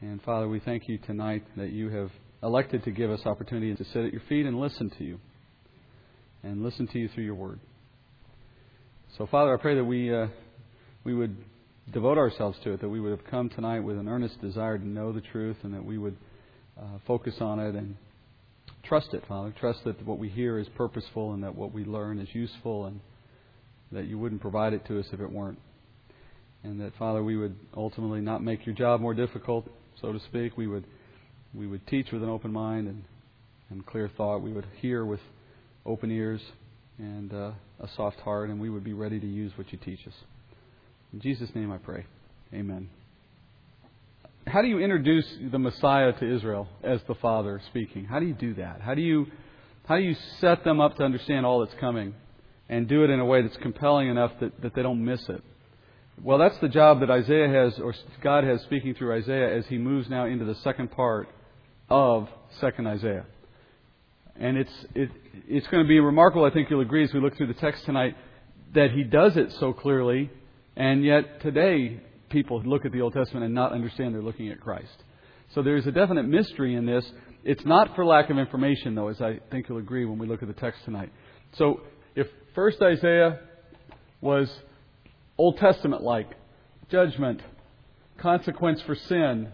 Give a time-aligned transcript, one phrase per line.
[0.00, 3.84] And Father, we thank you tonight that you have elected to give us opportunity to
[3.92, 5.18] sit at your feet and listen to you.
[6.44, 7.58] And listen to you through your word.
[9.16, 10.28] So, Father, I pray that we, uh,
[11.02, 11.36] we would
[11.92, 14.86] devote ourselves to it, that we would have come tonight with an earnest desire to
[14.86, 16.16] know the truth, and that we would
[16.80, 17.96] uh, focus on it and
[18.84, 19.52] trust it, Father.
[19.58, 23.00] Trust that what we hear is purposeful and that what we learn is useful, and
[23.90, 25.58] that you wouldn't provide it to us if it weren't.
[26.62, 29.68] And that, Father, we would ultimately not make your job more difficult,
[30.00, 30.56] so to speak.
[30.56, 30.84] We would,
[31.54, 33.04] we would teach with an open mind and,
[33.70, 34.38] and clear thought.
[34.38, 35.20] We would hear with
[35.84, 36.40] open ears
[36.98, 40.06] and uh, a soft heart, and we would be ready to use what you teach
[40.06, 40.14] us.
[41.12, 42.04] In Jesus' name I pray.
[42.52, 42.88] Amen.
[44.46, 48.04] How do you introduce the Messiah to Israel as the Father speaking?
[48.04, 48.80] How do you do that?
[48.80, 49.26] How do you,
[49.86, 52.14] how do you set them up to understand all that's coming
[52.68, 55.42] and do it in a way that's compelling enough that, that they don't miss it?
[56.20, 59.78] Well, that's the job that Isaiah has, or God has speaking through Isaiah as he
[59.78, 61.28] moves now into the second part
[61.88, 62.28] of
[62.60, 63.24] second Isaiah.
[64.34, 65.10] And it's, it,
[65.46, 67.84] it's going to be remarkable, I think you'll agree, as we look through the text
[67.84, 68.16] tonight,
[68.74, 70.28] that he does it so clearly,
[70.76, 74.60] and yet today people look at the Old Testament and not understand they're looking at
[74.60, 75.04] Christ.
[75.54, 77.08] So there's a definite mystery in this.
[77.44, 80.42] It's not for lack of information, though, as I think you'll agree when we look
[80.42, 81.12] at the text tonight.
[81.56, 81.82] So
[82.16, 83.38] if first Isaiah
[84.20, 84.50] was
[85.38, 86.28] Old Testament like,
[86.90, 87.40] judgment,
[88.18, 89.48] consequence for sin,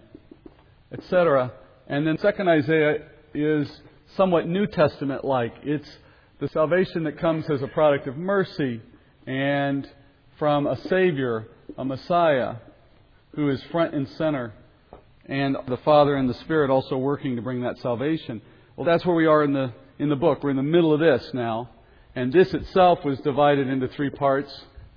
[0.91, 1.53] etc.,
[1.87, 3.71] and then second Isaiah is
[4.17, 5.53] somewhat New Testament like.
[5.63, 5.89] It's
[6.41, 8.81] the salvation that comes as a product of mercy
[9.27, 9.87] and
[10.39, 12.57] from a Savior, a Messiah,
[13.35, 14.55] who is front and center,
[15.27, 18.41] and the Father and the Spirit also working to bring that salvation.
[18.77, 20.43] Well, that's where we are in the, in the book.
[20.43, 21.71] We're in the middle of this now.
[22.17, 24.53] And this itself was divided into three parts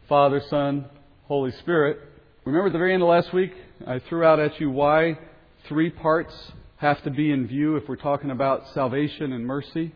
[0.07, 0.85] Father, Son,
[1.25, 1.99] Holy Spirit.
[2.45, 3.51] Remember at the very end of last week,
[3.85, 5.19] I threw out at you why
[5.67, 6.33] three parts
[6.77, 9.91] have to be in view if we're talking about salvation and mercy?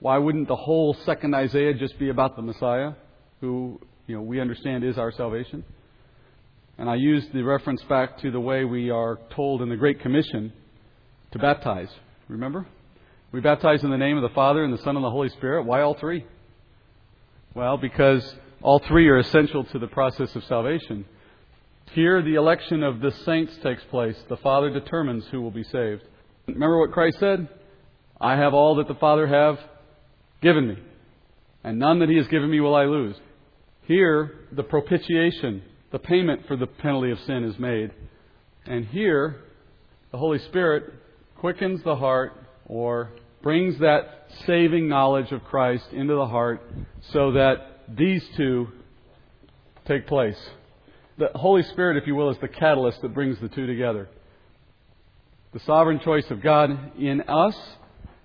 [0.00, 2.92] Why wouldn't the whole second Isaiah just be about the Messiah,
[3.42, 5.62] who you know we understand is our salvation?
[6.78, 10.00] And I used the reference back to the way we are told in the Great
[10.00, 10.54] Commission
[11.32, 11.90] to baptize.
[12.28, 12.66] Remember?
[13.30, 15.64] We baptize in the name of the Father and the Son and the Holy Spirit.
[15.64, 16.24] Why all three?
[17.52, 21.04] Well, because all three are essential to the process of salvation.
[21.92, 24.16] Here, the election of the saints takes place.
[24.30, 26.02] The Father determines who will be saved.
[26.48, 27.46] Remember what Christ said?
[28.18, 29.58] I have all that the Father have
[30.40, 30.78] given me,
[31.62, 33.16] and none that He has given me will I lose.
[33.82, 37.90] Here, the propitiation, the payment for the penalty of sin is made.
[38.64, 39.42] And here,
[40.10, 40.84] the Holy Spirit
[41.36, 42.32] quickens the heart
[42.64, 43.10] or
[43.42, 46.62] brings that saving knowledge of Christ into the heart
[47.12, 48.68] so that these two
[49.86, 50.38] take place
[51.16, 54.08] the Holy Spirit, if you will, is the catalyst that brings the two together.
[55.52, 57.56] The sovereign choice of God in us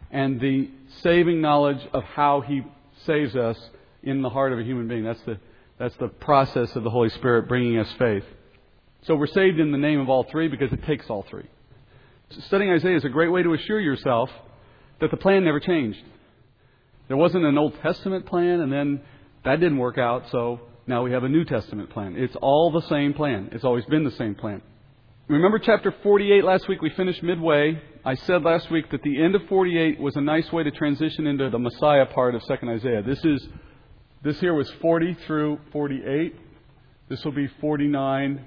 [0.10, 0.72] and the
[1.04, 2.64] saving knowledge of how He
[3.06, 3.58] saves us
[4.02, 5.04] in the heart of a human being.
[5.04, 5.40] That's the,
[5.78, 8.24] that's the process of the Holy Spirit bringing us faith.
[9.04, 11.46] So we're saved in the name of all three because it takes all three.
[12.48, 14.30] Studying Isaiah is a great way to assure yourself
[15.00, 16.04] that the plan never changed.
[17.08, 19.02] There wasn't an Old Testament plan and then
[19.46, 22.16] that didn't work out, so now we have a New Testament plan.
[22.18, 23.50] It's all the same plan.
[23.52, 24.62] It's always been the same plan.
[25.28, 26.82] Remember chapter 48 last week?
[26.82, 27.80] We finished midway.
[28.04, 31.28] I said last week that the end of 48 was a nice way to transition
[31.28, 33.04] into the Messiah part of 2nd Isaiah.
[33.04, 33.48] This is
[34.24, 36.36] this here was 40 through 48.
[37.08, 38.46] This will be 49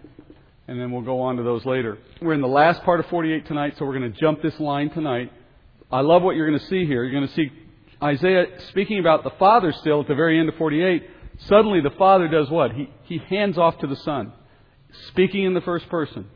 [0.68, 1.98] and then we'll go on to those later.
[2.20, 4.90] We're in the last part of 48 tonight, so we're going to jump this line
[4.90, 5.32] tonight.
[5.90, 7.04] I love what you're going to see here.
[7.04, 7.50] You're going to see
[8.02, 11.08] Isaiah speaking about the Father still at the very end of 48,
[11.46, 12.72] Suddenly, the Father does what?
[12.72, 14.32] He, he hands off to the Son.
[15.08, 16.26] Speaking in the first person,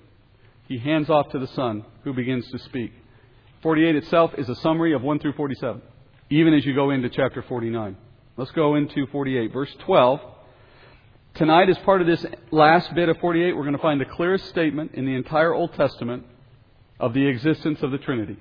[0.69, 2.93] he hands off to the Son, who begins to speak.
[3.63, 5.83] 48 itself is a summary of 1 through 47,
[6.31, 7.97] even as you go into chapter 49.
[8.37, 10.21] Let's go into 48, verse 12.
[11.35, 14.47] Tonight, as part of this last bit of 48, we're going to find the clearest
[14.47, 16.25] statement in the entire Old Testament
[16.99, 18.39] of the existence of the Trinity.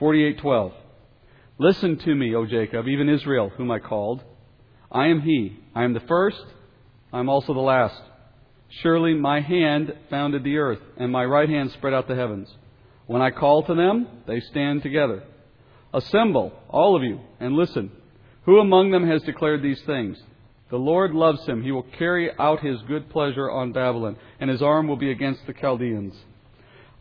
[0.00, 0.72] 48:12.
[1.60, 4.22] Listen to me, O Jacob, even Israel, whom I called.
[4.92, 5.58] I am He.
[5.74, 6.44] I am the first.
[7.12, 8.00] I am also the last.
[8.68, 12.48] Surely my hand founded the earth, and my right hand spread out the heavens.
[13.06, 15.24] When I call to them, they stand together.
[15.92, 17.90] Assemble, all of you, and listen.
[18.44, 20.16] Who among them has declared these things?
[20.70, 21.62] The Lord loves him.
[21.62, 25.46] He will carry out his good pleasure on Babylon, and his arm will be against
[25.46, 26.14] the Chaldeans.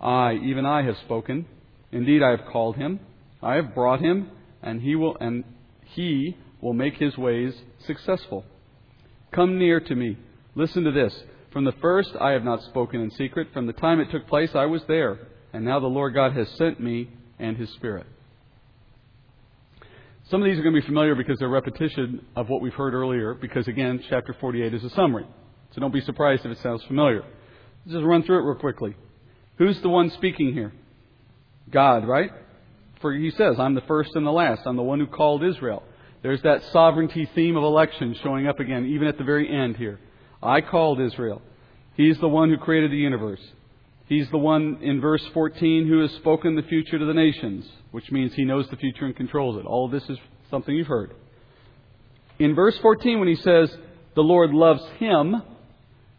[0.01, 1.45] I, even I, have spoken.
[1.91, 3.01] Indeed, I have called him.
[3.43, 4.31] I have brought him,
[4.61, 5.43] and he will, and
[5.85, 7.53] he will make his ways
[7.85, 8.45] successful.
[9.31, 10.17] Come near to me.
[10.55, 11.13] Listen to this.
[11.51, 13.49] From the first I have not spoken in secret.
[13.53, 15.19] From the time it took place, I was there.
[15.53, 17.09] And now the Lord God has sent me
[17.39, 18.05] and His Spirit.
[20.29, 22.93] Some of these are going to be familiar because they're repetition of what we've heard
[22.93, 25.25] earlier, because again, chapter 48 is a summary.
[25.73, 27.21] So don't be surprised if it sounds familiar.
[27.85, 28.95] Let's just run through it real quickly.
[29.57, 30.73] Who's the one speaking here?
[31.69, 32.31] God, right?
[33.01, 34.61] For he says, I'm the first and the last.
[34.65, 35.83] I'm the one who called Israel.
[36.23, 39.99] There's that sovereignty theme of election showing up again, even at the very end here.
[40.41, 41.41] I called Israel.
[41.95, 43.41] He's the one who created the universe.
[44.07, 48.09] He's the one in verse 14 who has spoken the future to the nations, which
[48.11, 49.65] means he knows the future and controls it.
[49.65, 50.17] All of this is
[50.49, 51.13] something you've heard.
[52.39, 53.75] In verse 14, when he says,
[54.15, 55.41] the Lord loves him,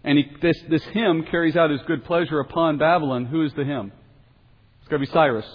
[0.04, 3.64] and he, this, this him carries out his good pleasure upon Babylon, who is the
[3.64, 3.92] him?
[4.80, 5.46] It's going to be Cyrus.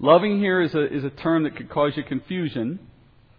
[0.00, 2.78] Loving here is a, is a term that could cause you confusion,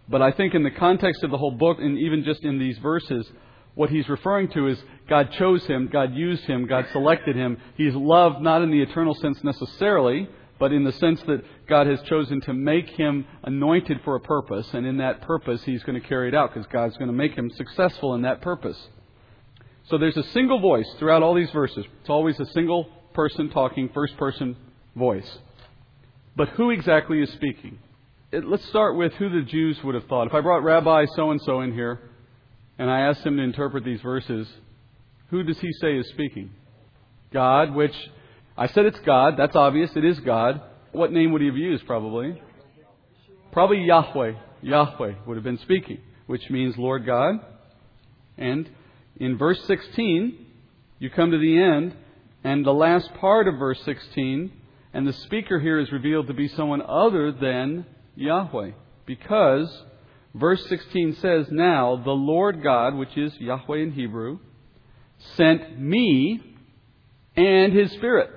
[0.08, 2.76] but I think in the context of the whole book, and even just in these
[2.78, 3.30] verses,
[3.74, 4.78] what he's referring to is
[5.08, 7.56] God chose him, God used him, God selected him.
[7.76, 10.28] He's loved not in the eternal sense necessarily,
[10.58, 14.68] but in the sense that God has chosen to make him anointed for a purpose,
[14.74, 17.34] and in that purpose he's going to carry it out because God's going to make
[17.34, 18.76] him successful in that purpose.
[19.84, 21.86] So there's a single voice throughout all these verses.
[22.00, 24.56] It's always a single person talking, first person
[24.94, 25.38] voice.
[26.40, 27.78] But who exactly is speaking?
[28.32, 30.26] It, let's start with who the Jews would have thought.
[30.26, 32.00] If I brought Rabbi so and so in here,
[32.78, 34.48] and I asked him to interpret these verses,
[35.28, 36.48] who does he say is speaking?
[37.30, 37.92] God, which
[38.56, 39.34] I said it's God.
[39.36, 39.90] That's obvious.
[39.94, 40.62] It is God.
[40.92, 42.40] What name would he have used, probably?
[43.52, 44.32] Probably Yahweh.
[44.62, 47.34] Yahweh would have been speaking, which means Lord God.
[48.38, 48.66] And
[49.18, 50.46] in verse 16,
[51.00, 51.94] you come to the end,
[52.42, 54.52] and the last part of verse 16,
[54.92, 58.72] and the speaker here is revealed to be someone other than Yahweh.
[59.06, 59.84] Because
[60.34, 64.38] Verse 16 says, Now the Lord God, which is Yahweh in Hebrew,
[65.36, 66.40] sent me
[67.36, 68.30] and his Spirit.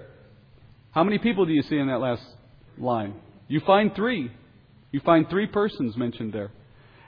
[0.92, 2.24] How many people do you see in that last
[2.78, 3.16] line?
[3.48, 4.32] You find three.
[4.92, 6.52] You find three persons mentioned there.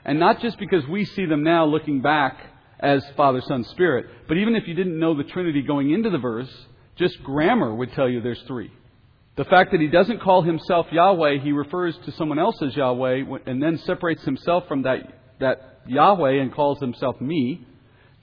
[0.04, 2.38] And not just because we see them now looking back
[2.78, 6.18] as Father, Son, Spirit, but even if you didn't know the Trinity going into the
[6.18, 6.50] verse,
[6.96, 8.70] just grammar would tell you there's three.
[9.36, 13.24] The fact that he doesn't call himself Yahweh, he refers to someone else as Yahweh
[13.46, 15.00] and then separates himself from that,
[15.40, 17.66] that Yahweh and calls himself me,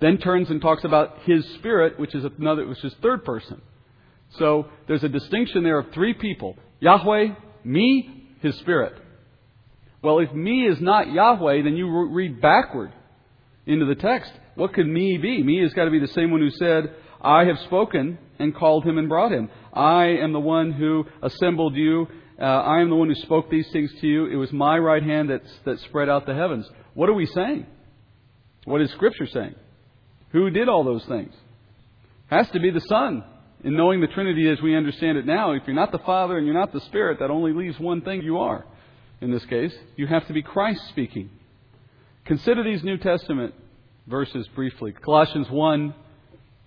[0.01, 3.61] then turns and talks about his spirit, which is another, which is third person.
[4.37, 6.57] So there's a distinction there of three people.
[6.79, 8.93] Yahweh, me, his spirit.
[10.01, 12.91] Well, if me is not Yahweh, then you read backward
[13.67, 14.31] into the text.
[14.55, 15.43] What could me be?
[15.43, 18.85] Me has got to be the same one who said, I have spoken and called
[18.85, 19.49] him and brought him.
[19.73, 22.07] I am the one who assembled you.
[22.39, 24.25] Uh, I am the one who spoke these things to you.
[24.25, 26.69] It was my right hand that, that spread out the heavens.
[26.93, 27.65] What are we saying?
[28.65, 29.55] What is Scripture saying?
[30.31, 31.33] Who did all those things?
[32.27, 33.23] Has to be the Son.
[33.63, 36.45] In knowing the Trinity as we understand it now, if you're not the Father and
[36.45, 38.65] you're not the Spirit, that only leaves one thing you are.
[39.21, 41.29] In this case, you have to be Christ speaking.
[42.25, 43.53] Consider these New Testament
[44.07, 44.91] verses briefly.
[44.91, 45.93] Colossians 1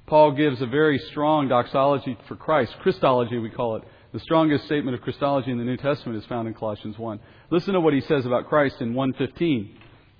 [0.07, 2.75] Paul gives a very strong doxology for Christ.
[2.81, 3.83] Christology, we call it.
[4.13, 7.21] The strongest statement of Christology in the New Testament is found in Colossians 1.
[7.51, 9.71] Listen to what he says about Christ in 1.15.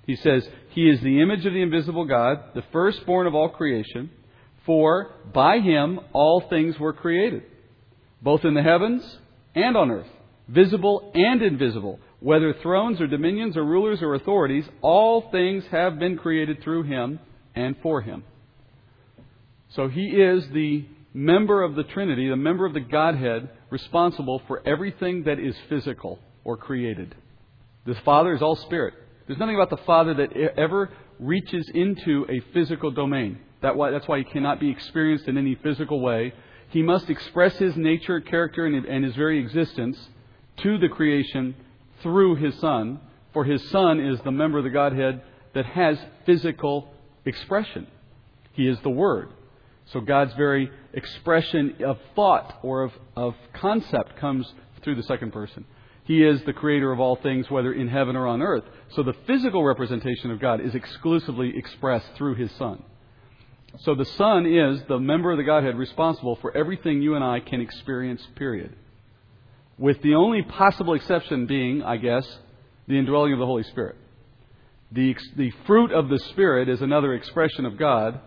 [0.05, 4.09] He says, He is the image of the invisible God, the firstborn of all creation,
[4.65, 7.43] for by him all things were created,
[8.21, 9.01] both in the heavens
[9.55, 10.07] and on earth,
[10.49, 16.17] visible and invisible, whether thrones or dominions or rulers or authorities, all things have been
[16.17, 17.19] created through him
[17.55, 18.23] and for him.
[19.69, 24.61] So he is the member of the Trinity, the member of the Godhead, responsible for
[24.67, 27.15] everything that is physical or created.
[27.85, 28.93] The Father is all spirit.
[29.25, 33.39] There's nothing about the Father that ever reaches into a physical domain.
[33.61, 36.33] that's why he cannot be experienced in any physical way.
[36.69, 39.97] He must express his nature, character, and his very existence
[40.57, 41.55] to the creation
[42.03, 42.99] through his Son,
[43.33, 45.21] for his Son is the member of the Godhead
[45.53, 46.93] that has physical
[47.25, 47.87] expression.
[48.53, 49.29] He is the Word.
[49.93, 54.51] So God's very expression of thought or of, of concept comes
[54.83, 55.65] through the second person.
[56.03, 58.63] He is the creator of all things, whether in heaven or on earth.
[58.95, 62.81] So the physical representation of God is exclusively expressed through His Son.
[63.79, 67.41] So the Son is the member of the Godhead responsible for everything you and I
[67.41, 68.73] can experience, period.
[69.77, 72.25] With the only possible exception being, I guess,
[72.87, 73.97] the indwelling of the Holy Spirit.
[74.91, 78.21] The, the fruit of the Spirit is another expression of God,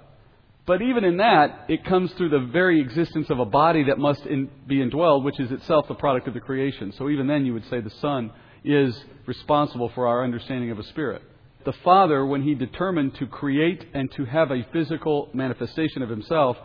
[0.71, 4.25] but even in that, it comes through the very existence of a body that must
[4.25, 6.95] in, be indwelled, which is itself the product of the creation.
[6.97, 8.31] So even then, you would say the Son
[8.62, 8.97] is
[9.27, 11.23] responsible for our understanding of a spirit.
[11.65, 16.57] The Father, when He determined to create and to have a physical manifestation of Himself,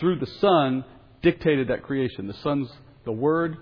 [0.00, 0.84] through the Son,
[1.22, 2.26] dictated that creation.
[2.26, 2.68] The Son's
[3.04, 3.56] the Word.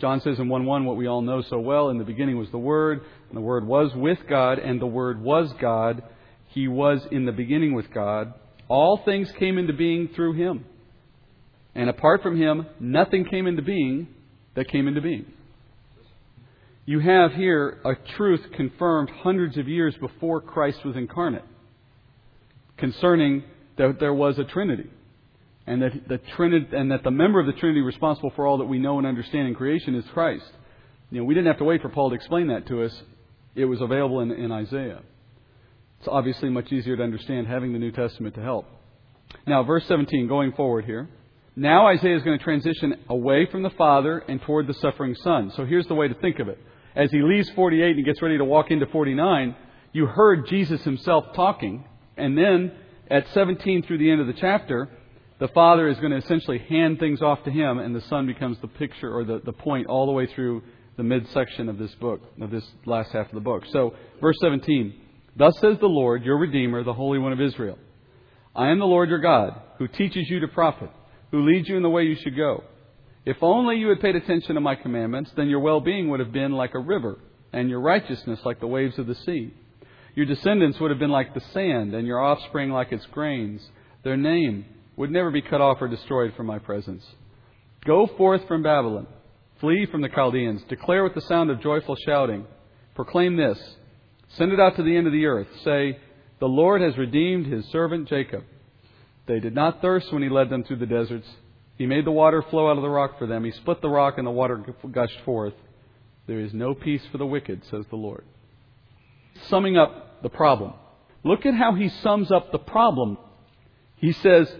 [0.00, 2.50] John says in 1 1 what we all know so well in the beginning was
[2.50, 6.02] the Word, and the Word was with God, and the Word was God.
[6.48, 8.34] He was in the beginning with God.
[8.72, 10.64] All things came into being through Him.
[11.74, 14.08] And apart from Him, nothing came into being
[14.54, 15.26] that came into being.
[16.86, 21.44] You have here a truth confirmed hundreds of years before Christ was incarnate
[22.78, 23.44] concerning
[23.76, 24.88] that there was a Trinity.
[25.66, 28.64] And that, the Trinity, and that the member of the Trinity responsible for all that
[28.64, 30.50] we know and understand in creation is Christ.
[31.10, 33.02] You know, we didn't have to wait for Paul to explain that to us.
[33.54, 35.02] It was available in, in Isaiah.
[36.02, 38.66] It's obviously much easier to understand having the New Testament to help.
[39.46, 41.08] Now, verse 17, going forward here.
[41.54, 45.52] Now Isaiah is going to transition away from the Father and toward the suffering Son.
[45.54, 46.58] So here's the way to think of it.
[46.96, 49.54] As he leaves 48 and gets ready to walk into 49,
[49.92, 51.84] you heard Jesus himself talking,
[52.16, 52.72] and then
[53.08, 54.88] at 17 through the end of the chapter,
[55.38, 58.58] the Father is going to essentially hand things off to him, and the Son becomes
[58.60, 60.64] the picture or the, the point all the way through
[60.96, 63.62] the midsection of this book, of this last half of the book.
[63.70, 65.01] So, verse 17
[65.36, 67.78] Thus says the Lord, your Redeemer, the Holy One of Israel
[68.54, 70.90] I am the Lord your God, who teaches you to profit,
[71.30, 72.64] who leads you in the way you should go.
[73.24, 76.32] If only you had paid attention to my commandments, then your well being would have
[76.32, 77.18] been like a river,
[77.52, 79.54] and your righteousness like the waves of the sea.
[80.14, 83.66] Your descendants would have been like the sand, and your offspring like its grains.
[84.04, 87.04] Their name would never be cut off or destroyed from my presence.
[87.86, 89.06] Go forth from Babylon.
[89.60, 90.62] Flee from the Chaldeans.
[90.68, 92.44] Declare with the sound of joyful shouting.
[92.94, 93.58] Proclaim this.
[94.36, 95.48] Send it out to the end of the earth.
[95.64, 95.98] Say,
[96.40, 98.44] The Lord has redeemed his servant Jacob.
[99.26, 101.28] They did not thirst when he led them through the deserts.
[101.78, 103.44] He made the water flow out of the rock for them.
[103.44, 105.54] He split the rock and the water gushed forth.
[106.26, 108.24] There is no peace for the wicked, says the Lord
[109.48, 110.74] summing up the problem.
[111.24, 113.18] Look at how he sums up the problem.
[113.96, 114.52] He says,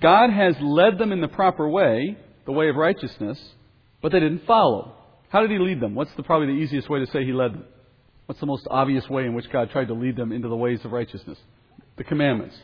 [0.00, 3.38] God has led them in the proper way, the way of righteousness,
[4.02, 4.94] but they didn't follow.
[5.28, 5.94] How did he lead them?
[5.94, 7.64] What's the, probably the easiest way to say he led them?
[8.28, 10.84] What's the most obvious way in which God tried to lead them into the ways
[10.84, 11.38] of righteousness?
[11.96, 12.54] The commandments.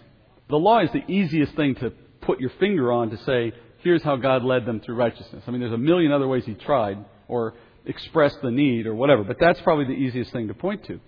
[0.50, 1.90] The law is the easiest thing to
[2.20, 5.42] put your finger on to say, here's how God led them through righteousness.
[5.46, 7.54] I mean, there's a million other ways he tried or
[7.86, 11.00] expressed the need or whatever, but that's probably the easiest thing to point to.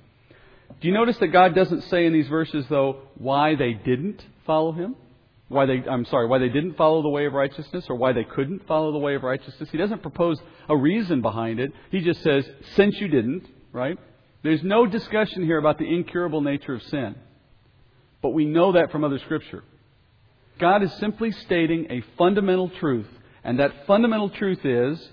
[0.81, 4.73] Do you notice that God doesn't say in these verses, though, why they didn't follow
[4.73, 4.97] Him?
[5.49, 8.25] Why they, I'm sorry, why they didn't follow the way of righteousness or why they
[8.25, 9.69] couldn't follow the way of righteousness?
[9.71, 11.73] He doesn't propose a reason behind it.
[11.91, 13.99] He just says, since you didn't, right?
[14.43, 17.17] There's no discussion here about the incurable nature of sin.
[18.23, 19.65] But we know that from other scripture.
[20.59, 23.09] God is simply stating a fundamental truth,
[23.45, 25.09] and that fundamental truth is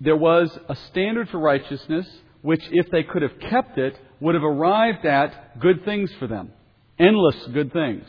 [0.00, 2.06] there was a standard for righteousness
[2.42, 6.52] which, if they could have kept it, would have arrived at good things for them.
[6.98, 8.04] Endless good things.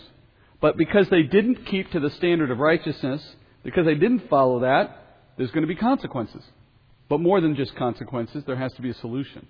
[0.62, 3.26] But because they didn't keep to the standard of righteousness,
[3.64, 6.44] because they didn't follow that, there's going to be consequences.
[7.10, 9.48] But more than just consequences, there has to be a solution.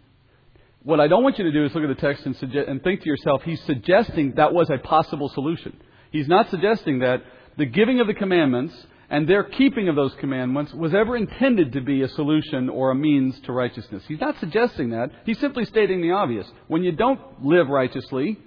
[0.84, 3.02] What I don't want you to do is look at the text and, and think
[3.02, 5.76] to yourself, he's suggesting that was a possible solution.
[6.12, 7.24] He's not suggesting that
[7.58, 8.74] the giving of the commandments
[9.10, 12.96] and their keeping of those commandments was ever intended to be a solution or a
[12.96, 14.04] means to righteousness.
[14.08, 15.12] He's not suggesting that.
[15.26, 16.48] He's simply stating the obvious.
[16.68, 18.38] When you don't live righteously,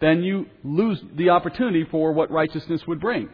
[0.00, 3.28] then you lose the opportunity for what righteousness would bring.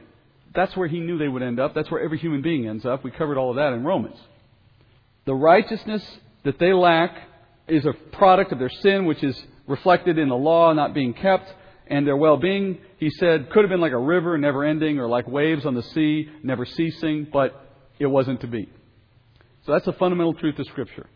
[0.54, 1.74] That's where he knew they would end up.
[1.74, 3.04] That's where every human being ends up.
[3.04, 4.18] We covered all of that in Romans.
[5.26, 7.16] The righteousness that they lack
[7.68, 11.52] is a product of their sin, which is reflected in the law not being kept
[11.86, 15.08] and their well being, he said, could have been like a river, never ending, or
[15.08, 17.68] like waves on the sea, never ceasing, but
[17.98, 18.68] it wasn't to be.
[19.66, 21.06] So that's a fundamental truth of Scripture.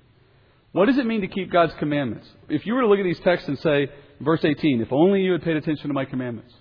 [0.72, 2.28] What does it mean to keep God's commandments?
[2.48, 3.88] If you were to look at these texts and say,
[4.20, 6.52] verse 18, if only you had paid attention to my commandments,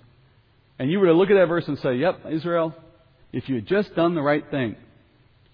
[0.80, 2.74] and you were to look at that verse and say, yep, Israel,
[3.34, 4.78] if you had just done the right thing,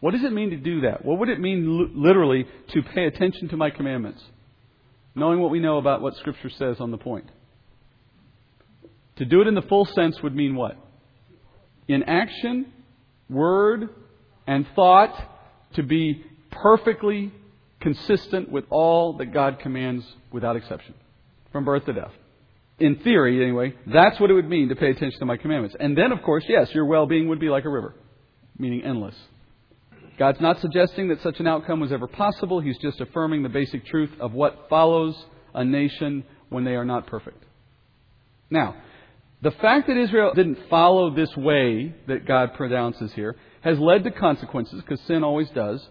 [0.04, 1.06] what does it mean to do that?
[1.06, 4.22] What would it mean literally to pay attention to my commandments?
[5.16, 7.32] Knowing what we know about what Scripture says on the point.
[9.16, 10.76] To do it in the full sense would mean what?
[11.88, 12.74] In action,
[13.30, 13.88] word,
[14.46, 15.16] and thought
[15.76, 17.32] to be perfectly
[17.80, 20.96] consistent with all that God commands without exception,
[21.54, 22.12] from birth to death.
[22.78, 25.78] In theory, anyway, that's what it would mean to pay attention to my commandments.
[25.80, 27.96] And then, of course, yes, your well being would be like a river,
[28.60, 29.16] meaning endless.
[30.18, 32.60] God's not suggesting that such an outcome was ever possible.
[32.60, 35.16] He's just affirming the basic truth of what follows
[35.54, 37.44] a nation when they are not perfect.
[38.50, 38.76] Now,
[39.42, 44.12] the fact that Israel didn't follow this way that God pronounces here has led to
[44.12, 45.86] consequences, because sin always does.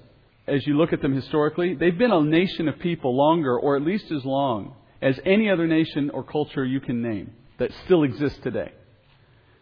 [0.46, 3.82] As you look at them historically, they've been a nation of people longer, or at
[3.82, 8.38] least as long, as any other nation or culture you can name that still exists
[8.42, 8.72] today.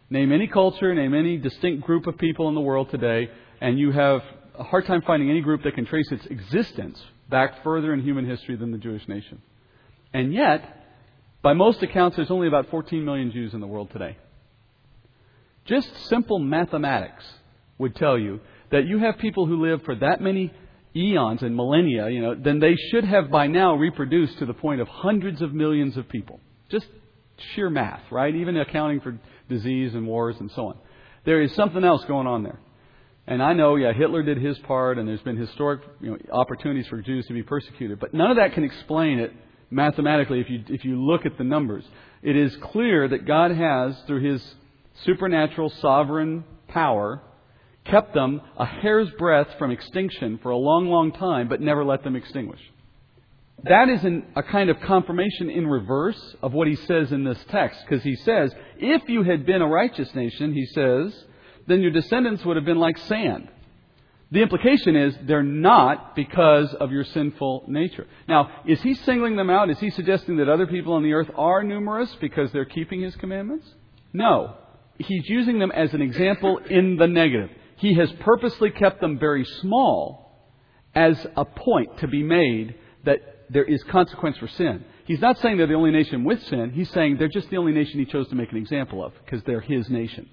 [0.08, 3.92] Name any culture, name any distinct group of people in the world today, and you
[3.92, 4.22] have
[4.60, 8.28] a hard time finding any group that can trace its existence back further in human
[8.28, 9.40] history than the Jewish nation.
[10.12, 10.84] And yet,
[11.42, 14.18] by most accounts, there's only about 14 million Jews in the world today.
[15.64, 17.24] Just simple mathematics
[17.78, 18.40] would tell you
[18.70, 20.52] that you have people who live for that many
[20.94, 24.82] eons and millennia, you know, then they should have by now reproduced to the point
[24.82, 26.38] of hundreds of millions of people.
[26.68, 26.86] Just
[27.54, 28.34] sheer math, right?
[28.34, 30.78] Even accounting for disease and wars and so on.
[31.24, 32.58] There is something else going on there.
[33.30, 36.88] And I know, yeah, Hitler did his part, and there's been historic you know, opportunities
[36.88, 39.32] for Jews to be persecuted, but none of that can explain it
[39.70, 41.84] mathematically if you if you look at the numbers.
[42.22, 44.42] It is clear that God has, through His
[45.04, 47.22] supernatural sovereign power,
[47.84, 52.02] kept them a hair's breadth from extinction for a long, long time, but never let
[52.02, 52.60] them extinguish.
[53.62, 57.38] That is an, a kind of confirmation in reverse of what he says in this
[57.49, 61.14] text, because he says, if you had been a righteous nation, he says,
[61.66, 63.48] then your descendants would have been like sand.
[64.32, 68.06] The implication is they're not because of your sinful nature.
[68.28, 69.70] Now, is he singling them out?
[69.70, 73.16] Is he suggesting that other people on the earth are numerous because they're keeping his
[73.16, 73.66] commandments?
[74.12, 74.54] No.
[74.98, 77.50] He's using them as an example in the negative.
[77.76, 80.48] He has purposely kept them very small
[80.94, 84.84] as a point to be made that there is consequence for sin.
[85.06, 86.70] He's not saying they're the only nation with sin.
[86.72, 89.42] He's saying they're just the only nation he chose to make an example of because
[89.42, 90.28] they're his nation.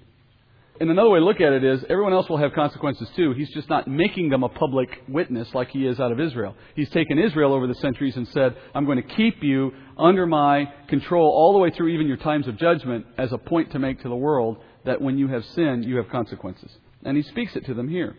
[0.80, 3.32] And another way to look at it is everyone else will have consequences too.
[3.32, 6.54] He's just not making them a public witness like he is out of Israel.
[6.76, 10.72] He's taken Israel over the centuries and said, I'm going to keep you under my
[10.88, 14.02] control all the way through even your times of judgment as a point to make
[14.02, 16.70] to the world that when you have sinned, you have consequences.
[17.04, 18.16] And he speaks it to them here.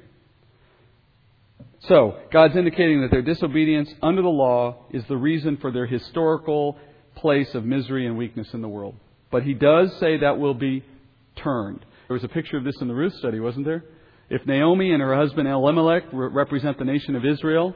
[1.88, 6.78] So, God's indicating that their disobedience under the law is the reason for their historical
[7.16, 8.96] place of misery and weakness in the world.
[9.32, 10.84] But he does say that will be
[11.38, 11.86] turned.
[12.10, 13.84] There was a picture of this in the Ruth study, wasn't there?
[14.32, 17.76] If Naomi and her husband Elimelech represent the nation of Israel,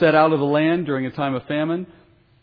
[0.00, 1.86] set out of the land during a time of famine,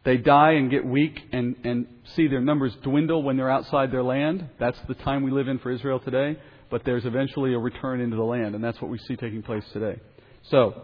[0.06, 4.04] they die and get weak and, and see their numbers dwindle when they're outside their
[4.04, 4.48] land.
[4.58, 6.40] That's the time we live in for Israel today.
[6.70, 9.66] But there's eventually a return into the land, and that's what we see taking place
[9.74, 10.00] today.
[10.44, 10.84] So,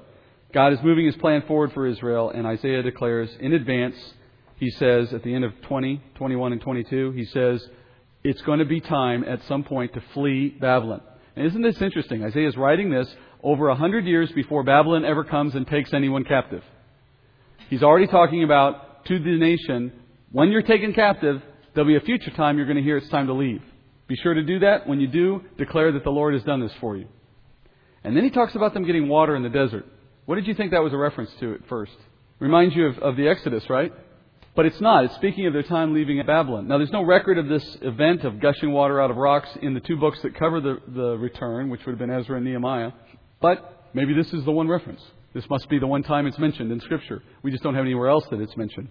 [0.54, 3.96] God is moving his plan forward for Israel, and Isaiah declares in advance,
[4.58, 7.66] he says at the end of 20, 21, and 22, he says,
[8.24, 11.02] it's going to be time at some point to flee Babylon.
[11.36, 12.24] And isn't this interesting?
[12.24, 13.08] Isaiah is writing this
[13.44, 16.64] over a hundred years before Babylon ever comes and takes anyone captive.
[17.70, 19.94] He's already talking about to the nation,
[20.32, 21.42] when you're taken captive,
[21.74, 23.62] there'll be a future time you're going to hear it's time to leave.
[24.08, 24.88] Be sure to do that.
[24.88, 27.08] When you do, declare that the Lord has done this for you.
[28.04, 29.86] And then he talks about them getting water in the desert.
[30.26, 31.94] What did you think that was a reference to at first?
[32.40, 33.92] Reminds you of, of the Exodus, right?
[34.54, 35.06] But it's not.
[35.06, 36.68] It's speaking of their time leaving Babylon.
[36.68, 39.80] Now, there's no record of this event of gushing water out of rocks in the
[39.80, 42.92] two books that cover the, the return, which would have been Ezra and Nehemiah.
[43.42, 45.02] But maybe this is the one reference.
[45.34, 47.24] This must be the one time it's mentioned in Scripture.
[47.44, 48.90] We just don't have anywhere else that it's mentioned.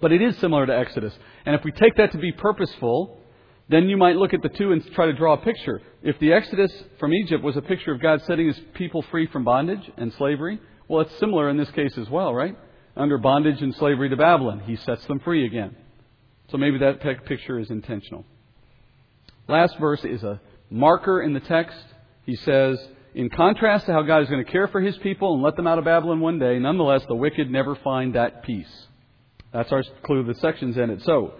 [0.00, 1.12] But it is similar to Exodus.
[1.44, 3.20] And if we take that to be purposeful,
[3.68, 5.82] then you might look at the two and try to draw a picture.
[6.02, 9.42] If the Exodus from Egypt was a picture of God setting his people free from
[9.42, 12.56] bondage and slavery, well, it's similar in this case as well, right?
[12.96, 14.60] Under bondage and slavery to Babylon.
[14.66, 15.76] He sets them free again.
[16.50, 18.24] So maybe that picture is intentional.
[19.48, 21.76] Last verse is a marker in the text.
[22.24, 22.78] He says,
[23.14, 25.66] in contrast to how God is going to care for his people and let them
[25.66, 28.86] out of Babylon one day, nonetheless, the wicked never find that peace.
[29.52, 30.24] That's our clue.
[30.24, 31.02] The section's ended.
[31.02, 31.34] So,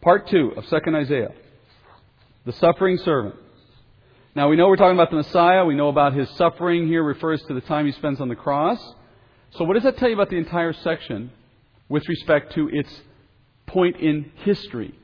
[0.00, 1.32] part two of 2nd Isaiah.
[2.44, 3.36] The suffering servant.
[4.34, 5.64] Now, we know we're talking about the Messiah.
[5.64, 8.80] We know about his suffering here refers to the time he spends on the cross.
[9.58, 11.30] So, what does that tell you about the entire section
[11.88, 12.90] with respect to its
[13.66, 14.94] point in history?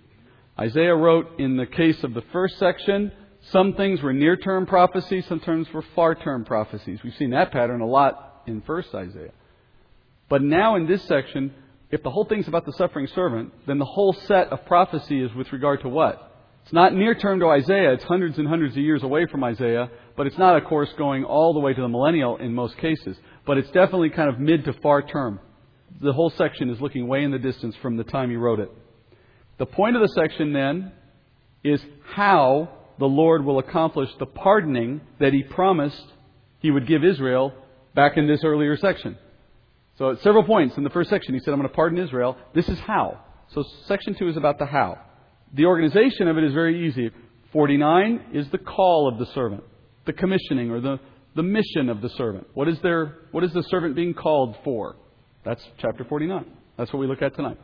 [0.58, 3.12] Isaiah wrote in the case of the first section,
[3.50, 7.00] some things were near term prophecies, some things were far term prophecies.
[7.04, 9.32] We've seen that pattern a lot in first Isaiah.
[10.30, 11.54] But now in this section,
[11.90, 15.32] if the whole thing's about the suffering servant, then the whole set of prophecy is
[15.34, 16.24] with regard to what?
[16.64, 19.90] It's not near term to Isaiah, it's hundreds and hundreds of years away from Isaiah,
[20.16, 23.16] but it's not, of course, going all the way to the millennial in most cases
[23.48, 25.40] but it's definitely kind of mid to far term.
[26.02, 28.70] The whole section is looking way in the distance from the time he wrote it.
[29.56, 30.92] The point of the section then
[31.64, 31.80] is
[32.12, 36.04] how the Lord will accomplish the pardoning that he promised
[36.58, 37.54] he would give Israel
[37.94, 39.16] back in this earlier section.
[39.96, 42.36] So at several points in the first section, he said, I'm going to pardon Israel.
[42.54, 43.18] This is how.
[43.54, 44.98] So section 2 is about the how.
[45.54, 47.12] The organization of it is very easy.
[47.54, 49.64] 49 is the call of the servant,
[50.04, 51.00] the commissioning or the
[51.38, 52.46] the mission of the servant.
[52.52, 54.96] What is, there, what is the servant being called for?
[55.44, 56.44] That's chapter 49.
[56.76, 57.58] That's what we look at tonight.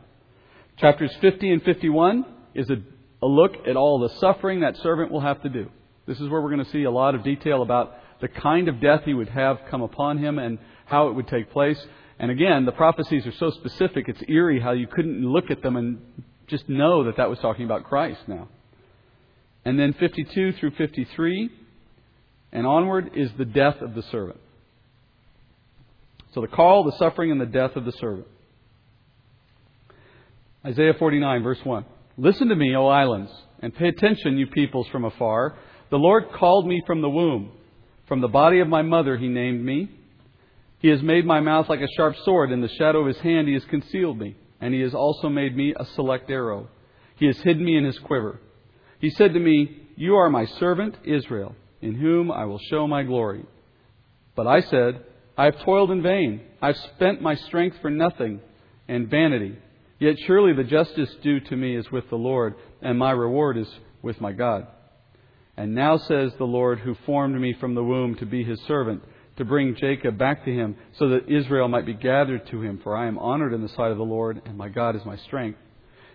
[0.77, 2.77] Chapters 50 and 51 is a
[3.21, 5.69] a look at all the suffering that servant will have to do.
[6.05, 8.79] This is where we're going to see a lot of detail about the kind of
[8.79, 11.83] death he would have come upon him and how it would take place.
[12.19, 15.75] And again, the prophecies are so specific, it's eerie how you couldn't look at them
[15.75, 15.99] and
[16.47, 18.47] just know that that was talking about Christ now.
[19.65, 21.49] And then 52 through 53
[22.55, 24.39] and onward is the death of the servant.
[26.33, 28.27] So the call, the suffering, and the death of the servant.
[30.65, 31.85] Isaiah 49, verse 1.
[32.17, 35.57] Listen to me, O islands, and pay attention, you peoples from afar.
[35.91, 37.51] The Lord called me from the womb.
[38.07, 39.91] From the body of my mother, he named me.
[40.79, 42.53] He has made my mouth like a sharp sword.
[42.53, 44.37] In the shadow of his hand, he has concealed me.
[44.61, 46.69] And he has also made me a select arrow.
[47.17, 48.39] He has hidden me in his quiver.
[48.99, 51.53] He said to me, You are my servant, Israel,
[51.85, 53.45] in whom I will show my glory.
[54.35, 55.05] But I said,
[55.37, 56.41] I have toiled in vain.
[56.59, 58.39] I've spent my strength for nothing
[58.87, 59.55] and vanity.
[59.99, 63.67] Yet surely the justice due to me is with the Lord, and my reward is
[64.01, 64.65] with my God.
[65.55, 69.03] And now says the Lord, who formed me from the womb to be his servant,
[69.37, 72.97] to bring Jacob back to him, so that Israel might be gathered to him, for
[72.97, 75.59] I am honored in the sight of the Lord, and my God is my strength.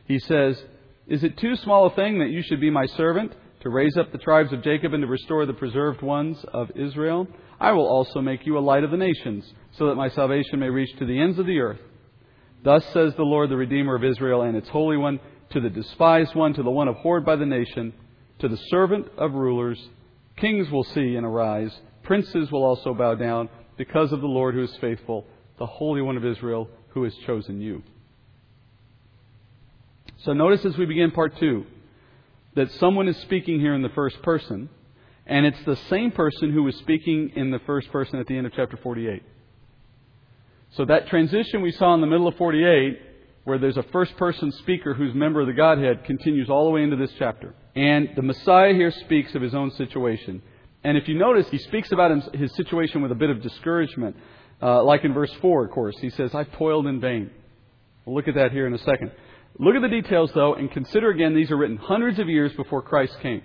[0.07, 0.61] He says,
[1.07, 4.11] Is it too small a thing that you should be my servant, to raise up
[4.13, 7.27] the tribes of Jacob and to restore the preserved ones of Israel?
[7.61, 10.71] I will also make you a light of the nations, so that my salvation may
[10.71, 11.81] reach to the ends of the earth.
[12.63, 15.21] Thus says the Lord, the Redeemer of Israel and its Holy One,
[15.51, 17.93] to the despised one, to the one abhorred by the nation,
[18.39, 19.79] to the servant of rulers,
[20.37, 24.63] kings will see and arise, princes will also bow down, because of the Lord who
[24.63, 25.27] is faithful,
[25.59, 27.83] the Holy One of Israel who has chosen you.
[30.25, 31.67] So notice as we begin part two
[32.55, 34.69] that someone is speaking here in the first person,
[35.27, 38.47] and it's the same person who was speaking in the first person at the end
[38.47, 39.23] of chapter 48.
[40.73, 43.01] So that transition we saw in the middle of 48,
[43.45, 46.83] where there's a first person speaker who's member of the Godhead, continues all the way
[46.83, 47.55] into this chapter.
[47.75, 50.43] And the Messiah here speaks of his own situation.
[50.83, 54.17] And if you notice, he speaks about his situation with a bit of discouragement.
[54.63, 55.97] Uh, like in verse 4, of course.
[56.01, 57.31] He says, I've toiled in vain.
[58.05, 59.13] We'll look at that here in a second.
[59.59, 62.83] Look at the details, though, and consider again these are written hundreds of years before
[62.83, 63.43] Christ came.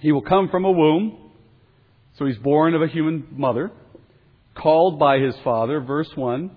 [0.00, 1.30] He will come from a womb,
[2.16, 3.70] so he's born of a human mother
[4.54, 6.50] called by his father, verse 1.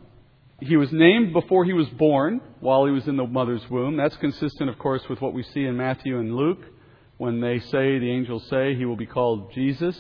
[0.60, 3.98] He was named before he was born, while he was in the mother's womb.
[3.98, 6.64] That's consistent, of course, with what we see in Matthew and Luke
[7.18, 9.96] when they say, the angels say, he will be called Jesus,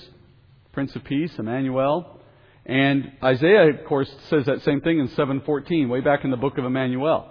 [0.71, 2.19] Prince of Peace, Emmanuel.
[2.65, 6.57] And Isaiah, of course, says that same thing in 7:14, way back in the book
[6.57, 7.27] of Emmanuel.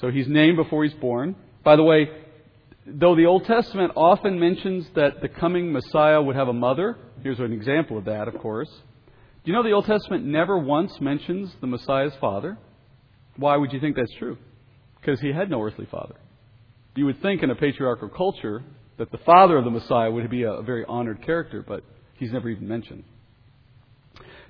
[0.00, 1.36] So he's named before he's born.
[1.62, 2.10] By the way,
[2.86, 7.38] though the Old Testament often mentions that the coming Messiah would have a mother, here's
[7.38, 8.70] an example of that, of course.
[8.70, 12.58] Do you know the Old Testament never once mentions the Messiah's father?
[13.36, 14.38] Why would you think that's true?
[15.00, 16.16] Because he had no earthly father.
[16.96, 18.62] You would think in a patriarchal culture
[18.98, 21.82] that the father of the Messiah would be a very honored character, but
[22.14, 23.04] he's never even mentioned.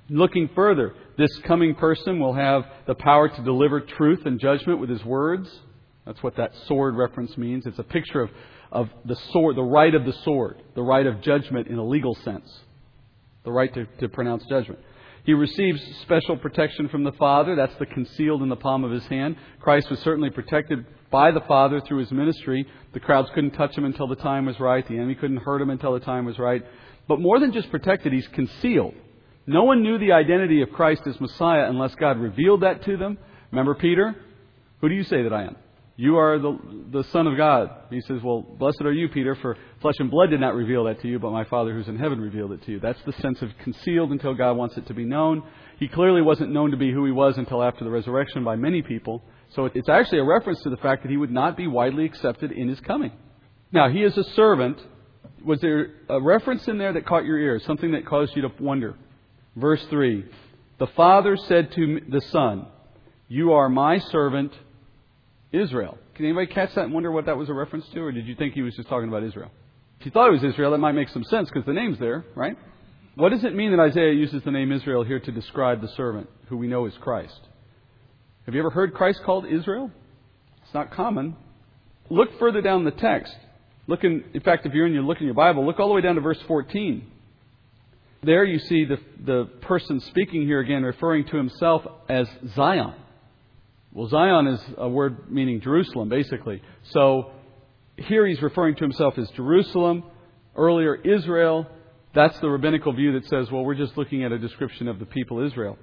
[0.08, 4.90] Looking further, this coming person will have the power to deliver truth and judgment with
[4.90, 5.48] his words.
[6.04, 7.64] That's what that sword reference means.
[7.66, 8.30] It's a picture of,
[8.70, 12.14] of the sword, the right of the sword, the right of judgment in a legal
[12.16, 12.60] sense
[13.44, 14.80] the right to, to pronounce judgment.
[15.24, 17.56] He receives special protection from the Father.
[17.56, 19.36] That's the concealed in the palm of his hand.
[19.60, 22.66] Christ was certainly protected by the Father through his ministry.
[22.92, 24.86] The crowds couldn't touch him until the time was right.
[24.86, 26.62] The enemy couldn't hurt him until the time was right.
[27.06, 28.94] But more than just protected, he's concealed.
[29.46, 33.18] No one knew the identity of Christ as Messiah unless God revealed that to them.
[33.50, 34.16] Remember Peter?
[34.80, 35.56] Who do you say that I am?
[35.96, 36.58] You are the,
[36.90, 37.70] the Son of God.
[37.90, 41.00] He says, Well, blessed are you, Peter, for flesh and blood did not reveal that
[41.02, 42.80] to you, but my Father who's in heaven revealed it to you.
[42.80, 45.44] That's the sense of concealed until God wants it to be known.
[45.78, 48.82] He clearly wasn't known to be who he was until after the resurrection by many
[48.82, 49.22] people.
[49.50, 52.50] So it's actually a reference to the fact that he would not be widely accepted
[52.50, 53.12] in his coming.
[53.70, 54.80] Now, he is a servant.
[55.44, 57.60] Was there a reference in there that caught your ear?
[57.60, 58.96] Something that caused you to wonder?
[59.56, 60.24] Verse 3
[60.78, 62.66] The Father said to the Son,
[63.28, 64.52] You are my servant
[65.52, 65.98] Israel.
[66.14, 68.34] Can anybody catch that and wonder what that was a reference to, or did you
[68.34, 69.50] think he was just talking about Israel?
[70.00, 72.24] If you thought it was Israel, that might make some sense because the name's there,
[72.34, 72.56] right?
[73.16, 76.28] What does it mean that Isaiah uses the name Israel here to describe the servant,
[76.48, 77.40] who we know is Christ?
[78.46, 79.90] Have you ever heard Christ called Israel?
[80.64, 81.36] It's not common.
[82.10, 83.34] Look further down the text.
[83.86, 85.94] Look in, in fact, if you're in your look in your Bible, look all the
[85.94, 87.10] way down to verse 14.
[88.24, 92.94] There you see the, the person speaking here again referring to himself as Zion.
[93.92, 96.62] Well, Zion is a word meaning Jerusalem, basically.
[96.84, 97.32] So
[97.96, 100.04] here he's referring to himself as Jerusalem.
[100.56, 101.66] Earlier, Israel.
[102.14, 105.06] That's the rabbinical view that says, well, we're just looking at a description of the
[105.06, 105.76] people Israel.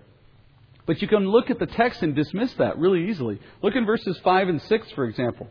[0.86, 3.40] But you can look at the text and dismiss that really easily.
[3.62, 5.48] Look in verses 5 and 6, for example.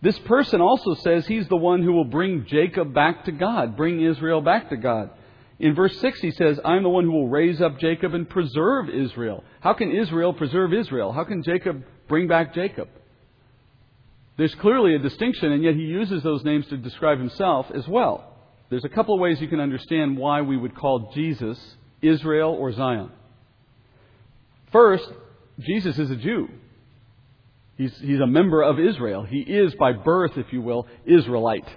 [0.00, 4.00] This person also says he's the one who will bring Jacob back to God, bring
[4.00, 5.10] Israel back to God.
[5.60, 8.88] In verse 6, he says, I'm the one who will raise up Jacob and preserve
[8.88, 9.42] Israel.
[9.60, 11.12] How can Israel preserve Israel?
[11.12, 12.88] How can Jacob bring back Jacob?
[14.36, 18.36] There's clearly a distinction, and yet he uses those names to describe himself as well.
[18.70, 21.58] There's a couple of ways you can understand why we would call Jesus
[22.00, 23.10] Israel or Zion.
[24.70, 25.10] First,
[25.58, 26.48] Jesus is a Jew.
[27.76, 29.24] He's, he's a member of Israel.
[29.24, 31.68] He is, by birth, if you will, Israelite.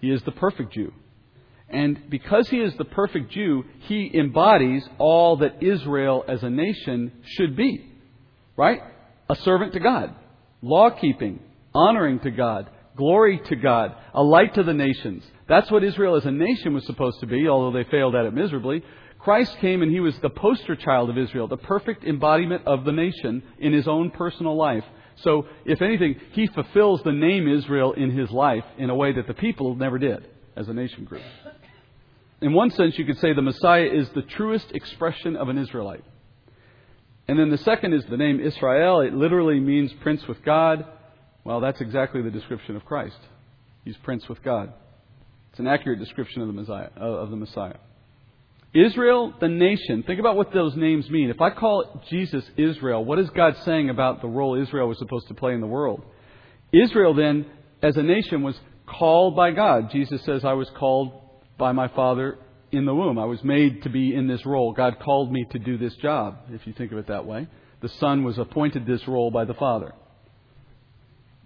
[0.00, 0.92] He is the perfect Jew.
[1.70, 7.12] And because he is the perfect Jew, he embodies all that Israel as a nation
[7.24, 7.92] should be.
[8.56, 8.80] Right?
[9.28, 10.14] A servant to God,
[10.62, 11.40] law keeping,
[11.74, 15.22] honoring to God, glory to God, a light to the nations.
[15.48, 18.34] That's what Israel as a nation was supposed to be, although they failed at it
[18.34, 18.82] miserably.
[19.18, 22.92] Christ came and he was the poster child of Israel, the perfect embodiment of the
[22.92, 24.84] nation in his own personal life.
[25.16, 29.26] So, if anything, he fulfills the name Israel in his life in a way that
[29.26, 30.26] the people never did
[30.56, 31.22] as a nation group.
[32.40, 36.04] In one sense, you could say the Messiah is the truest expression of an Israelite.
[37.26, 39.00] And then the second is the name Israel.
[39.00, 40.86] It literally means prince with God.
[41.44, 43.18] Well, that's exactly the description of Christ.
[43.84, 44.72] He's prince with God.
[45.50, 46.88] It's an accurate description of the Messiah.
[46.96, 47.76] Of the Messiah.
[48.74, 50.04] Israel, the nation.
[50.06, 51.30] Think about what those names mean.
[51.30, 55.28] If I call Jesus Israel, what is God saying about the role Israel was supposed
[55.28, 56.02] to play in the world?
[56.72, 57.46] Israel then,
[57.82, 59.90] as a nation, was called by God.
[59.90, 61.27] Jesus says, I was called
[61.58, 62.38] by my Father
[62.72, 63.18] in the womb.
[63.18, 64.72] I was made to be in this role.
[64.72, 67.48] God called me to do this job, if you think of it that way.
[67.80, 69.92] The Son was appointed this role by the Father.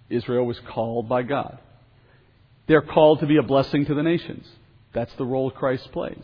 [0.09, 1.59] Israel was called by God.
[2.67, 4.47] They're called to be a blessing to the nations.
[4.93, 6.23] That's the role Christ plays.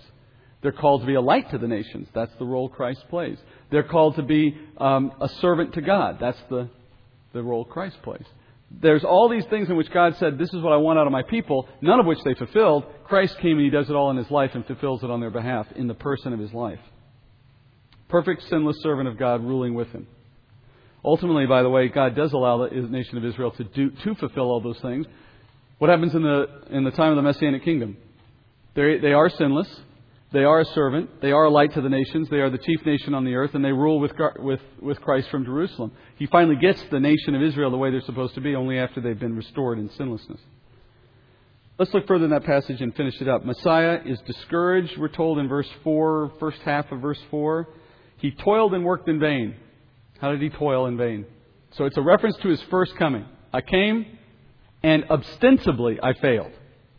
[0.61, 2.09] They're called to be a light to the nations.
[2.15, 3.39] That's the role Christ plays.
[3.71, 6.19] They're called to be um, a servant to God.
[6.21, 6.69] That's the,
[7.33, 8.25] the role Christ plays.
[8.71, 11.13] There's all these things in which God said, This is what I want out of
[11.13, 12.85] my people, none of which they fulfilled.
[13.05, 15.31] Christ came and He does it all in His life and fulfills it on their
[15.31, 16.81] behalf in the person of His life.
[18.09, 20.07] Perfect, sinless servant of God ruling with Him.
[21.05, 24.51] Ultimately, by the way, God does allow the nation of Israel to, do, to fulfill
[24.51, 25.07] all those things.
[25.79, 27.97] What happens in the, in the time of the Messianic kingdom?
[28.75, 29.69] They, they are sinless.
[30.31, 31.23] They are a servant.
[31.23, 32.29] They are a light to the nations.
[32.29, 35.31] They are the chief nation on the earth, and they rule with, with, with Christ
[35.31, 35.93] from Jerusalem.
[36.17, 39.01] He finally gets the nation of Israel the way they're supposed to be, only after
[39.01, 40.41] they've been restored in sinlessness.
[41.79, 43.45] Let's look further in that passage and finish it up.
[43.45, 47.69] Messiah is discouraged, we're told in verse 4, first half of verse 4.
[48.19, 49.55] He toiled and worked in vain.
[50.21, 51.25] How did he toil in vain?
[51.73, 53.25] So it's a reference to his first coming.
[53.53, 54.19] I came,
[54.83, 56.51] and ostensibly I failed.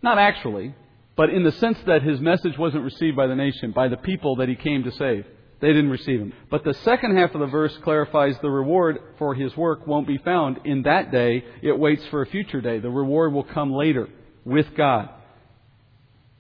[0.02, 0.74] Not actually,
[1.20, 4.38] but in the sense that his message wasn't received by the nation, by the people
[4.38, 5.26] that he came to save.
[5.60, 6.32] They didn't receive him.
[6.50, 10.18] But the second half of the verse clarifies the reward for his work won't be
[10.20, 11.44] found in that day.
[11.62, 12.80] It waits for a future day.
[12.80, 14.08] The reward will come later
[14.46, 15.10] with God.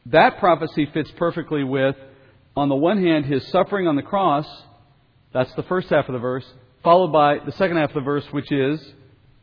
[0.06, 1.98] That prophecy fits perfectly with,
[2.56, 4.48] on the one hand, his suffering on the cross.
[5.34, 6.46] That's the first half of the verse.
[6.86, 8.80] Followed by the second half of the verse, which is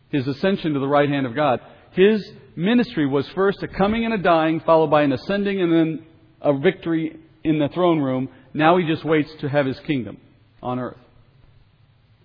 [0.09, 1.61] his ascension to the right hand of God.
[1.97, 6.07] His ministry was first a coming and a dying, followed by an ascending and then
[6.43, 8.29] a victory in the throne room.
[8.53, 10.19] Now he just waits to have his kingdom
[10.63, 10.99] on earth.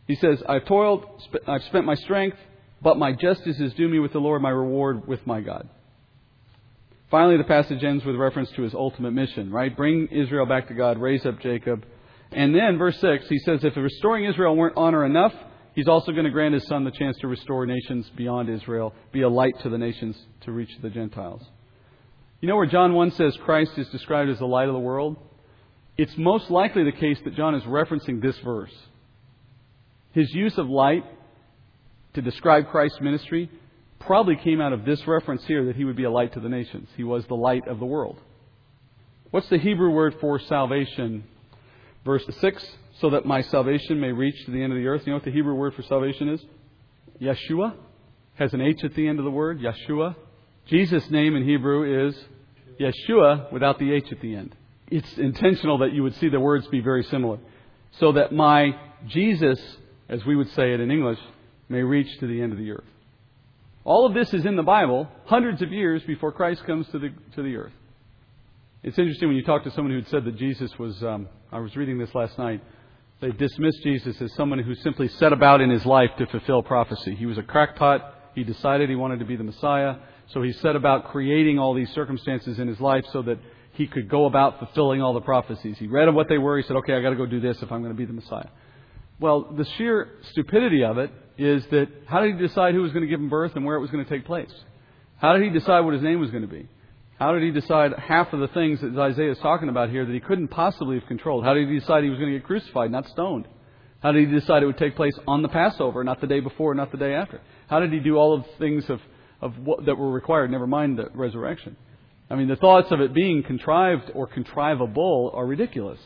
[0.07, 1.05] He says, I've toiled,
[1.47, 2.37] I've spent my strength,
[2.81, 5.69] but my justice is due me with the Lord, my reward with my God.
[7.09, 9.75] Finally, the passage ends with reference to his ultimate mission, right?
[9.75, 11.85] Bring Israel back to God, raise up Jacob.
[12.31, 15.33] And then, verse 6, he says, If restoring Israel weren't honor enough,
[15.73, 19.21] He's also going to grant his son the chance to restore nations beyond Israel, be
[19.21, 21.41] a light to the nations to reach the Gentiles.
[22.41, 25.15] You know where John 1 says Christ is described as the light of the world?
[25.97, 28.73] It's most likely the case that John is referencing this verse.
[30.11, 31.05] His use of light
[32.15, 33.49] to describe Christ's ministry
[33.99, 36.49] probably came out of this reference here that he would be a light to the
[36.49, 36.89] nations.
[36.97, 38.19] He was the light of the world.
[39.29, 41.23] What's the Hebrew word for salvation?
[42.03, 42.65] Verse 6
[42.99, 45.03] so that my salvation may reach to the end of the earth.
[45.05, 46.41] You know what the Hebrew word for salvation is?
[47.21, 47.75] Yeshua.
[48.35, 49.59] Has an H at the end of the word.
[49.59, 50.15] Yeshua.
[50.67, 52.15] Jesus' name in Hebrew is
[52.79, 54.55] Yeshua without the H at the end.
[54.89, 57.39] It's intentional that you would see the words be very similar.
[57.99, 58.71] So that my
[59.07, 59.59] Jesus,
[60.09, 61.19] as we would say it in English,
[61.69, 62.83] may reach to the end of the earth.
[63.83, 67.09] All of this is in the Bible hundreds of years before Christ comes to the,
[67.35, 67.71] to the earth.
[68.83, 71.59] It's interesting when you talk to someone who had said that Jesus was, um, I
[71.59, 72.63] was reading this last night,
[73.21, 77.15] they dismissed Jesus as someone who simply set about in his life to fulfill prophecy.
[77.15, 78.15] He was a crackpot.
[78.33, 79.97] He decided he wanted to be the Messiah.
[80.33, 83.37] So he set about creating all these circumstances in his life so that
[83.73, 85.77] he could go about fulfilling all the prophecies.
[85.77, 86.57] He read what they were.
[86.57, 88.13] He said, okay, i got to go do this if I'm going to be the
[88.13, 88.49] Messiah.
[89.19, 93.03] Well, the sheer stupidity of it is that how did he decide who was going
[93.03, 94.51] to give him birth and where it was going to take place?
[95.17, 96.67] How did he decide what his name was going to be?
[97.21, 100.11] How did he decide half of the things that Isaiah is talking about here that
[100.11, 101.43] he couldn't possibly have controlled?
[101.43, 103.47] How did he decide he was going to get crucified, not stoned?
[104.01, 106.73] How did he decide it would take place on the Passover, not the day before,
[106.73, 107.39] not the day after?
[107.67, 108.99] How did he do all of the things of,
[109.39, 111.77] of what, that were required, never mind the resurrection?
[112.27, 115.99] I mean, the thoughts of it being contrived or contrivable are ridiculous.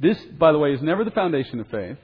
[0.00, 1.98] This, by the way, is never the foundation of faith.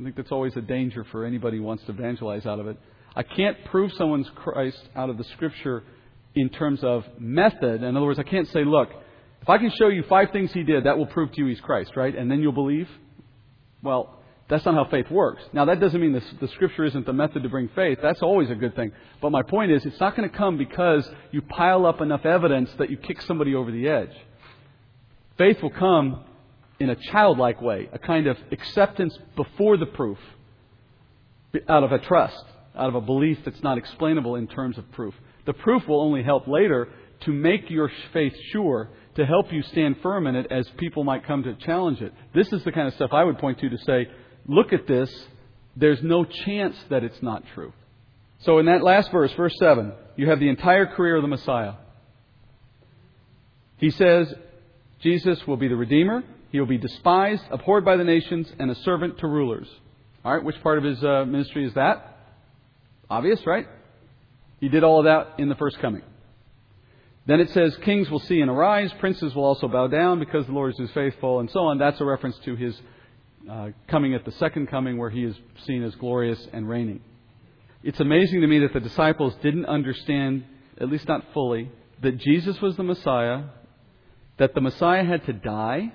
[0.00, 2.78] I think that's always a danger for anybody who wants to evangelize out of it.
[3.14, 5.82] I can't prove someone's Christ out of the Scripture
[6.36, 7.82] in terms of method.
[7.82, 8.90] In other words, I can't say, look,
[9.42, 11.60] if I can show you five things he did, that will prove to you he's
[11.60, 12.14] Christ, right?
[12.14, 12.88] And then you'll believe.
[13.82, 15.42] Well, that's not how faith works.
[15.52, 17.98] Now, that doesn't mean the Scripture isn't the method to bring faith.
[18.02, 18.92] That's always a good thing.
[19.20, 22.70] But my point is, it's not going to come because you pile up enough evidence
[22.78, 24.12] that you kick somebody over the edge.
[25.38, 26.22] Faith will come
[26.78, 30.18] in a childlike way, a kind of acceptance before the proof,
[31.68, 32.44] out of a trust,
[32.76, 35.14] out of a belief that's not explainable in terms of proof.
[35.46, 36.88] The proof will only help later
[37.24, 41.26] to make your faith sure to help you stand firm in it as people might
[41.26, 42.12] come to challenge it.
[42.34, 44.08] This is the kind of stuff I would point to to say,
[44.46, 45.10] look at this.
[45.74, 47.72] There's no chance that it's not true.
[48.40, 51.74] So in that last verse, verse 7, you have the entire career of the Messiah.
[53.78, 54.32] He says,
[55.00, 56.22] Jesus will be the Redeemer.
[56.50, 59.68] He will be despised, abhorred by the nations, and a servant to rulers.
[60.24, 62.18] All right, which part of his uh, ministry is that?
[63.08, 63.66] Obvious, right?
[64.60, 66.02] He did all of that in the first coming.
[67.26, 70.52] Then it says, Kings will see and arise, princes will also bow down because the
[70.52, 71.78] Lord is faithful, and so on.
[71.78, 72.80] That's a reference to his
[73.50, 77.00] uh, coming at the second coming where he is seen as glorious and reigning.
[77.82, 80.44] It's amazing to me that the disciples didn't understand,
[80.80, 81.70] at least not fully,
[82.02, 83.44] that Jesus was the Messiah,
[84.38, 85.92] that the Messiah had to die,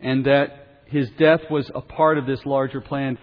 [0.00, 3.18] and that his death was a part of this larger plan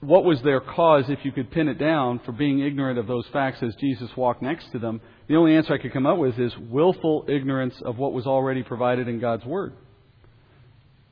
[0.00, 3.26] what was their cause, if you could pin it down, for being ignorant of those
[3.32, 5.00] facts as Jesus walked next to them?
[5.26, 8.62] The only answer I could come up with is willful ignorance of what was already
[8.62, 9.74] provided in God's Word.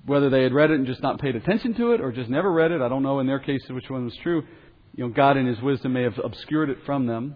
[0.04, 2.52] Whether they had read it and just not paid attention to it, or just never
[2.52, 4.44] read it, I don't know in their case which one was true.
[4.94, 7.34] You know, God in His wisdom may have obscured it from them.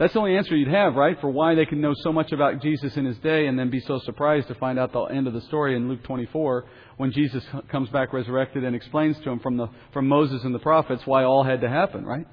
[0.00, 2.62] That's the only answer you'd have, right, for why they can know so much about
[2.62, 5.34] Jesus in his day and then be so surprised to find out the end of
[5.34, 6.64] the story in Luke 24
[6.96, 10.58] when Jesus comes back resurrected and explains to them from, the, from Moses and the
[10.58, 12.26] prophets why all had to happen, right?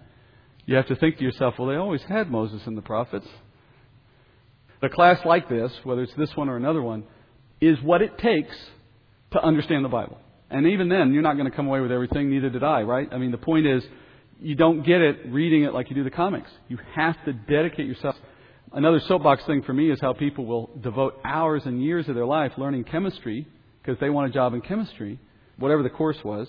[0.65, 3.27] You have to think to yourself, well, they always had Moses and the prophets.
[4.81, 7.03] A class like this, whether it's this one or another one,
[7.59, 8.55] is what it takes
[9.31, 10.19] to understand the Bible.
[10.49, 13.09] And even then, you're not going to come away with everything, neither did I, right?
[13.11, 13.83] I mean, the point is,
[14.39, 16.49] you don't get it reading it like you do the comics.
[16.67, 18.15] You have to dedicate yourself.
[18.71, 22.25] Another soapbox thing for me is how people will devote hours and years of their
[22.25, 23.47] life learning chemistry
[23.81, 25.19] because they want a job in chemistry,
[25.57, 26.47] whatever the course was,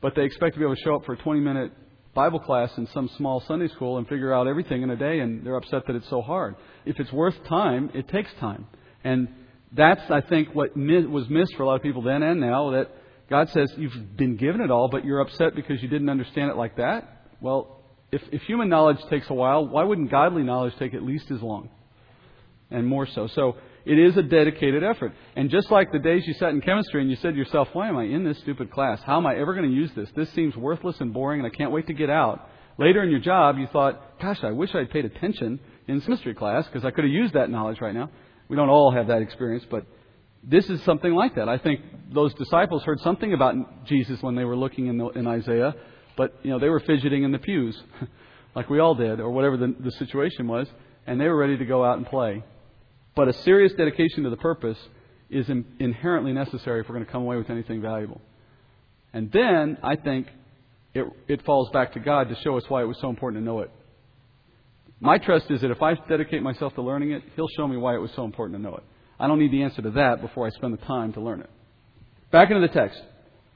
[0.00, 1.72] but they expect to be able to show up for a 20 minute
[2.14, 5.46] Bible class in some small Sunday school and figure out everything in a day, and
[5.46, 6.56] they're upset that it's so hard.
[6.84, 8.66] If it's worth time, it takes time.
[9.04, 9.28] And
[9.72, 12.90] that's, I think, what was missed for a lot of people then and now that
[13.28, 16.56] God says you've been given it all, but you're upset because you didn't understand it
[16.56, 17.17] like that.
[17.40, 21.30] Well, if, if human knowledge takes a while, why wouldn't godly knowledge take at least
[21.30, 21.68] as long?
[22.70, 23.28] And more so.
[23.28, 25.12] So it is a dedicated effort.
[25.36, 27.88] And just like the days you sat in chemistry and you said to yourself, why
[27.88, 29.00] am I in this stupid class?
[29.04, 30.08] How am I ever going to use this?
[30.14, 32.48] This seems worthless and boring and I can't wait to get out.
[32.78, 36.66] Later in your job, you thought, gosh, I wish I'd paid attention in chemistry class
[36.66, 38.10] because I could have used that knowledge right now.
[38.48, 39.84] We don't all have that experience, but
[40.44, 41.48] this is something like that.
[41.48, 41.80] I think
[42.12, 45.74] those disciples heard something about Jesus when they were looking in, the, in Isaiah,
[46.18, 47.80] but, you know, they were fidgeting in the pews,
[48.56, 50.66] like we all did, or whatever the, the situation was,
[51.06, 52.42] and they were ready to go out and play.
[53.14, 54.76] But a serious dedication to the purpose
[55.30, 58.20] is in, inherently necessary if we're going to come away with anything valuable.
[59.12, 60.26] And then, I think,
[60.92, 63.44] it, it falls back to God to show us why it was so important to
[63.44, 63.70] know it.
[64.98, 67.94] My trust is that if I dedicate myself to learning it, He'll show me why
[67.94, 68.82] it was so important to know it.
[69.20, 71.50] I don't need the answer to that before I spend the time to learn it.
[72.32, 73.00] Back into the text.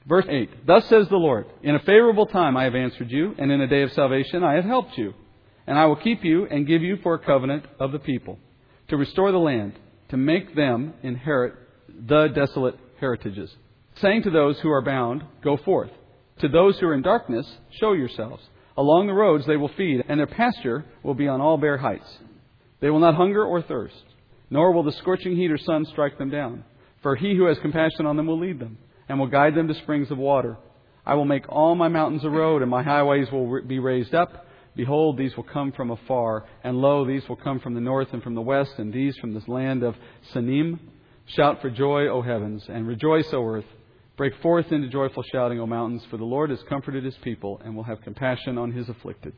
[0.07, 3.51] Verse 8 Thus says the Lord, In a favorable time I have answered you, and
[3.51, 5.13] in a day of salvation I have helped you.
[5.65, 8.37] And I will keep you and give you for a covenant of the people,
[8.89, 9.73] to restore the land,
[10.09, 11.55] to make them inherit
[11.87, 13.55] the desolate heritages.
[14.01, 15.91] Saying to those who are bound, Go forth.
[16.39, 17.47] To those who are in darkness,
[17.79, 18.43] show yourselves.
[18.75, 22.17] Along the roads they will feed, and their pasture will be on all bare heights.
[22.81, 24.03] They will not hunger or thirst,
[24.49, 26.65] nor will the scorching heat or sun strike them down.
[27.03, 28.77] For he who has compassion on them will lead them
[29.09, 30.57] and will guide them to springs of water.
[31.05, 34.45] I will make all my mountains a road, and my highways will be raised up.
[34.75, 38.23] Behold, these will come from afar, and lo, these will come from the north and
[38.23, 39.95] from the west, and these from this land of
[40.33, 40.79] Sinim.
[41.25, 43.65] Shout for joy, O heavens, and rejoice, O earth.
[44.15, 47.75] Break forth into joyful shouting, O mountains, for the Lord has comforted his people and
[47.75, 49.33] will have compassion on his afflicted.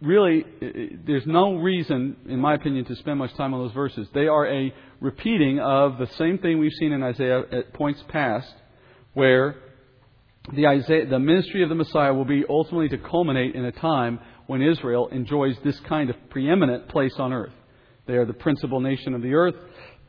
[0.00, 0.70] Really, uh, uh,
[1.06, 4.08] there's no reason, in my opinion, to spend much time on those verses.
[4.14, 8.52] They are a repeating of the same thing we've seen in Isaiah at points past,
[9.12, 9.56] where
[10.54, 14.20] the, Isaiah, the ministry of the Messiah will be ultimately to culminate in a time
[14.46, 17.52] when Israel enjoys this kind of preeminent place on earth.
[18.06, 19.56] They are the principal nation of the earth.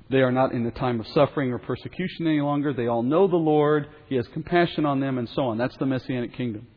[0.10, 2.72] They are not in the time of suffering or persecution any longer.
[2.72, 3.88] They all know the Lord.
[4.08, 5.58] He has compassion on them, and so on.
[5.58, 6.68] That's the Messianic kingdom.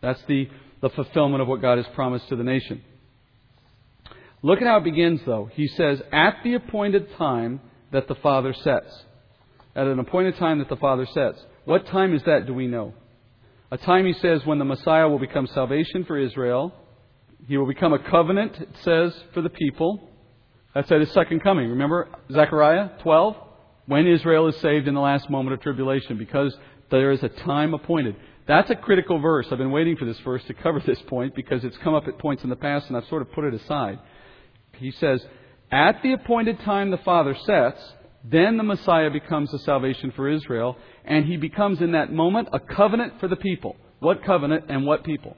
[0.00, 0.48] That's the,
[0.80, 2.82] the fulfillment of what God has promised to the nation.
[4.42, 5.50] Look at how it begins, though.
[5.52, 7.60] He says, At the appointed time
[7.92, 9.04] that the Father sets.
[9.74, 11.44] At an appointed time that the Father sets.
[11.64, 12.94] What time is that, do we know?
[13.70, 16.72] A time, he says, when the Messiah will become salvation for Israel.
[17.46, 20.08] He will become a covenant, it says, for the people.
[20.74, 21.70] That's at his second coming.
[21.70, 23.36] Remember Zechariah 12?
[23.86, 26.56] When Israel is saved in the last moment of tribulation, because
[26.90, 28.16] there is a time appointed.
[28.48, 29.46] That's a critical verse.
[29.52, 32.18] I've been waiting for this verse to cover this point because it's come up at
[32.18, 33.98] points in the past and I've sort of put it aside.
[34.78, 35.22] He says,
[35.70, 37.78] At the appointed time the Father sets,
[38.24, 42.58] then the Messiah becomes a salvation for Israel, and he becomes in that moment a
[42.58, 43.76] covenant for the people.
[44.00, 45.36] What covenant and what people?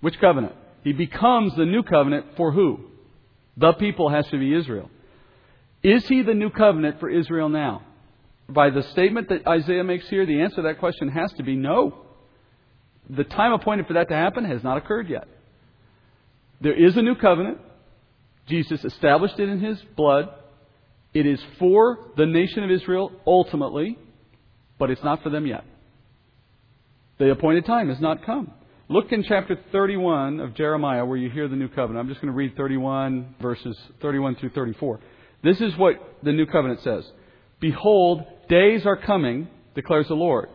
[0.00, 0.54] Which covenant?
[0.84, 2.80] He becomes the new covenant for who?
[3.58, 4.90] The people has to be Israel.
[5.82, 7.82] Is he the new covenant for Israel now?
[8.48, 11.54] By the statement that Isaiah makes here, the answer to that question has to be
[11.54, 12.07] no.
[13.10, 15.26] The time appointed for that to happen has not occurred yet.
[16.60, 17.58] There is a new covenant.
[18.48, 20.28] Jesus established it in his blood.
[21.14, 23.98] It is for the nation of Israel ultimately,
[24.78, 25.64] but it's not for them yet.
[27.18, 28.52] The appointed time has not come.
[28.88, 31.98] Look in chapter 31 of Jeremiah where you hear the new covenant.
[31.98, 35.00] I'm just going to read 31 verses 31 through 34.
[35.42, 37.04] This is what the new covenant says.
[37.60, 40.48] Behold, days are coming, declares the Lord,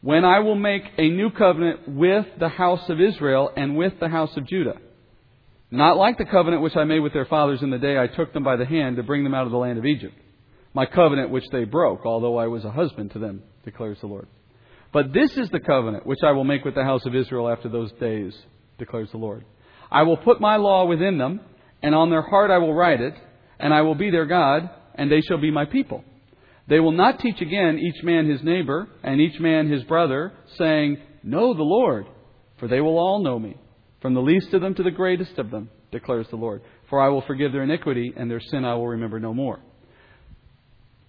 [0.00, 4.08] when I will make a new covenant with the house of Israel and with the
[4.08, 4.76] house of Judah.
[5.70, 8.32] Not like the covenant which I made with their fathers in the day I took
[8.32, 10.14] them by the hand to bring them out of the land of Egypt.
[10.72, 14.28] My covenant which they broke, although I was a husband to them, declares the Lord.
[14.92, 17.68] But this is the covenant which I will make with the house of Israel after
[17.68, 18.34] those days,
[18.78, 19.44] declares the Lord.
[19.90, 21.40] I will put my law within them,
[21.82, 23.14] and on their heart I will write it,
[23.58, 26.04] and I will be their God, and they shall be my people.
[26.68, 30.98] They will not teach again each man his neighbor, and each man his brother, saying,
[31.22, 32.06] Know the Lord,
[32.58, 33.56] for they will all know me,
[34.02, 36.62] from the least of them to the greatest of them, declares the Lord.
[36.90, 39.60] For I will forgive their iniquity, and their sin I will remember no more.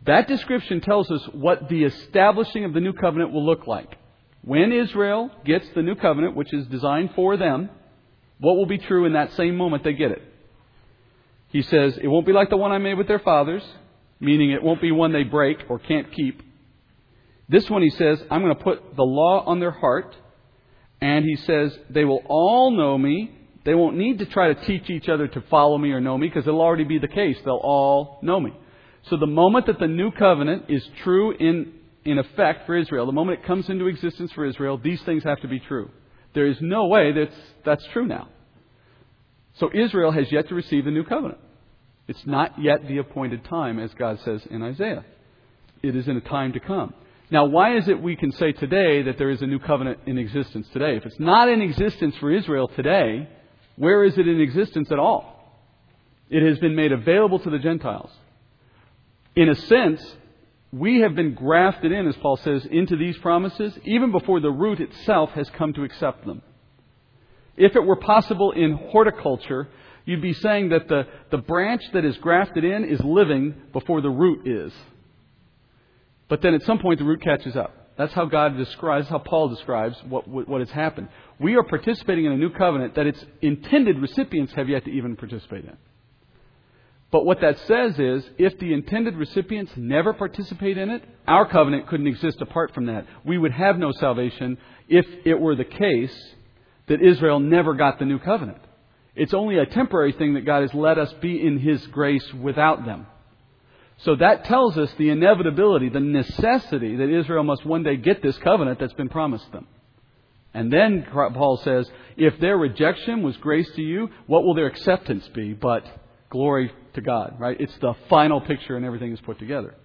[0.05, 3.97] That description tells us what the establishing of the new covenant will look like.
[4.41, 7.69] When Israel gets the new covenant, which is designed for them,
[8.39, 10.21] what will be true in that same moment they get it?
[11.49, 13.63] He says, It won't be like the one I made with their fathers,
[14.19, 16.41] meaning it won't be one they break or can't keep.
[17.47, 20.15] This one, he says, I'm going to put the law on their heart,
[21.01, 23.31] and he says, They will all know me.
[23.65, 26.27] They won't need to try to teach each other to follow me or know me
[26.27, 27.37] because it'll already be the case.
[27.43, 28.53] They'll all know me.
[29.09, 31.73] So the moment that the new covenant is true in,
[32.05, 35.41] in effect for Israel, the moment it comes into existence for Israel, these things have
[35.41, 35.89] to be true.
[36.33, 38.29] There is no way that's, that's true now.
[39.59, 41.39] So Israel has yet to receive the new covenant.
[42.09, 45.05] It's not yet the appointed time, as God says in Isaiah.
[45.81, 46.93] It is in a time to come.
[47.31, 50.17] Now, why is it we can say today that there is a new covenant in
[50.17, 50.97] existence today?
[50.97, 53.29] If it's not in existence for Israel today,
[53.77, 55.35] where is it in existence at all?
[56.29, 58.11] It has been made available to the Gentiles
[59.39, 60.01] in a sense,
[60.71, 64.81] we have been grafted in, as Paul says, into these promises even before the root
[64.81, 66.41] itself has come to accept them.
[67.55, 69.69] If it were possible in horticulture,
[70.09, 74.09] you'd be saying that the, the branch that is grafted in is living before the
[74.09, 74.73] root is.
[76.27, 77.75] But then at some point the root catches up.
[77.95, 81.09] That's how God describes, how Paul describes what, what, has happened.
[81.39, 85.15] We are participating in a new covenant that its intended recipients have yet to even
[85.15, 85.77] participate in.
[87.11, 91.87] But what that says is, if the intended recipients never participate in it, our covenant
[91.87, 93.05] couldn't exist apart from that.
[93.25, 94.57] We would have no salvation
[94.87, 96.33] if it were the case
[96.87, 98.59] that Israel never got the new covenant.
[99.19, 102.85] It's only a temporary thing that God has let us be in His grace without
[102.85, 103.05] them.
[104.03, 108.37] So that tells us the inevitability, the necessity that Israel must one day get this
[108.37, 109.67] covenant that's been promised them.
[110.53, 115.27] And then Paul says, if their rejection was grace to you, what will their acceptance
[115.35, 115.53] be?
[115.53, 115.83] But
[116.29, 117.59] glory to God, right?
[117.59, 119.75] It's the final picture and everything is put together.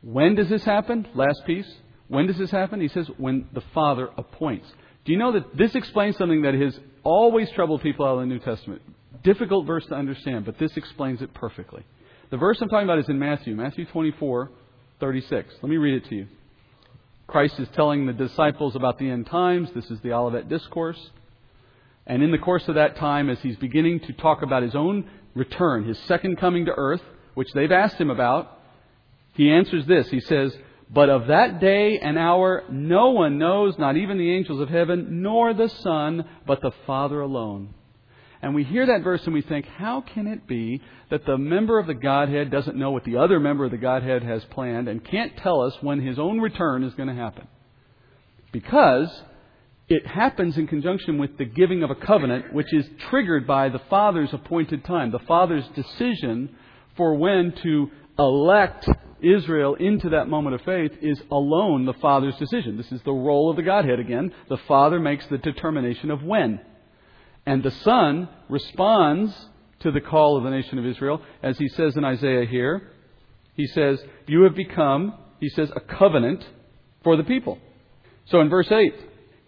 [0.00, 1.08] When does this happen?
[1.14, 1.70] Last piece.
[2.06, 2.80] When does this happen?
[2.80, 4.68] He says, when the Father appoints.
[5.04, 8.26] Do you know that this explains something that has always troubled people out of the
[8.26, 8.82] New Testament?
[9.22, 11.84] Difficult verse to understand, but this explains it perfectly.
[12.30, 14.50] The verse I'm talking about is in Matthew, Matthew 24,
[14.98, 15.54] 36.
[15.62, 16.26] Let me read it to you.
[17.28, 19.70] Christ is telling the disciples about the end times.
[19.74, 21.10] This is the Olivet Discourse.
[22.06, 25.08] And in the course of that time, as he's beginning to talk about his own
[25.34, 27.02] return, his second coming to earth,
[27.34, 28.58] which they've asked him about,
[29.34, 30.08] he answers this.
[30.08, 30.56] He says,
[30.88, 35.22] But of that day and hour no one knows, not even the angels of heaven,
[35.22, 37.74] nor the Son, but the Father alone.
[38.40, 40.80] And we hear that verse and we think, how can it be
[41.10, 44.22] that the member of the Godhead doesn't know what the other member of the Godhead
[44.22, 47.48] has planned and can't tell us when his own return is going to happen?
[48.52, 49.08] Because
[49.88, 53.80] it happens in conjunction with the giving of a covenant, which is triggered by the
[53.90, 56.54] Father's appointed time, the Father's decision
[56.96, 58.88] for when to elect
[59.22, 62.76] Israel into that moment of faith is alone the Father's decision.
[62.76, 64.32] This is the role of the Godhead again.
[64.48, 66.60] The Father makes the determination of when.
[67.44, 69.32] And the Son responds
[69.80, 72.90] to the call of the nation of Israel, as he says in Isaiah here.
[73.54, 76.44] He says, You have become, he says, a covenant
[77.04, 77.58] for the people.
[78.26, 78.94] So in verse 8,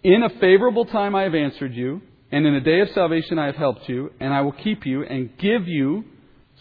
[0.03, 2.01] In a favorable time I have answered you,
[2.31, 5.03] and in a day of salvation I have helped you, and I will keep you
[5.03, 6.05] and give you.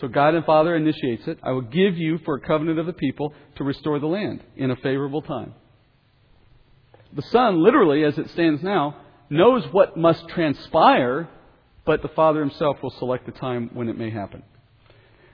[0.01, 1.38] So God and Father initiates it.
[1.42, 4.70] I will give you for a covenant of the people to restore the land in
[4.70, 5.55] a favorable time.
[7.14, 8.96] The Son, literally, as it stands now,
[9.30, 11.28] knows what must transpire,
[11.84, 14.42] but the Father himself will select the time when it may happen.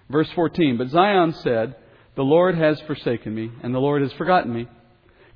[0.08, 1.76] Verse 14 But Zion said,
[2.16, 4.68] The Lord has forsaken me, and the Lord has forgotten me.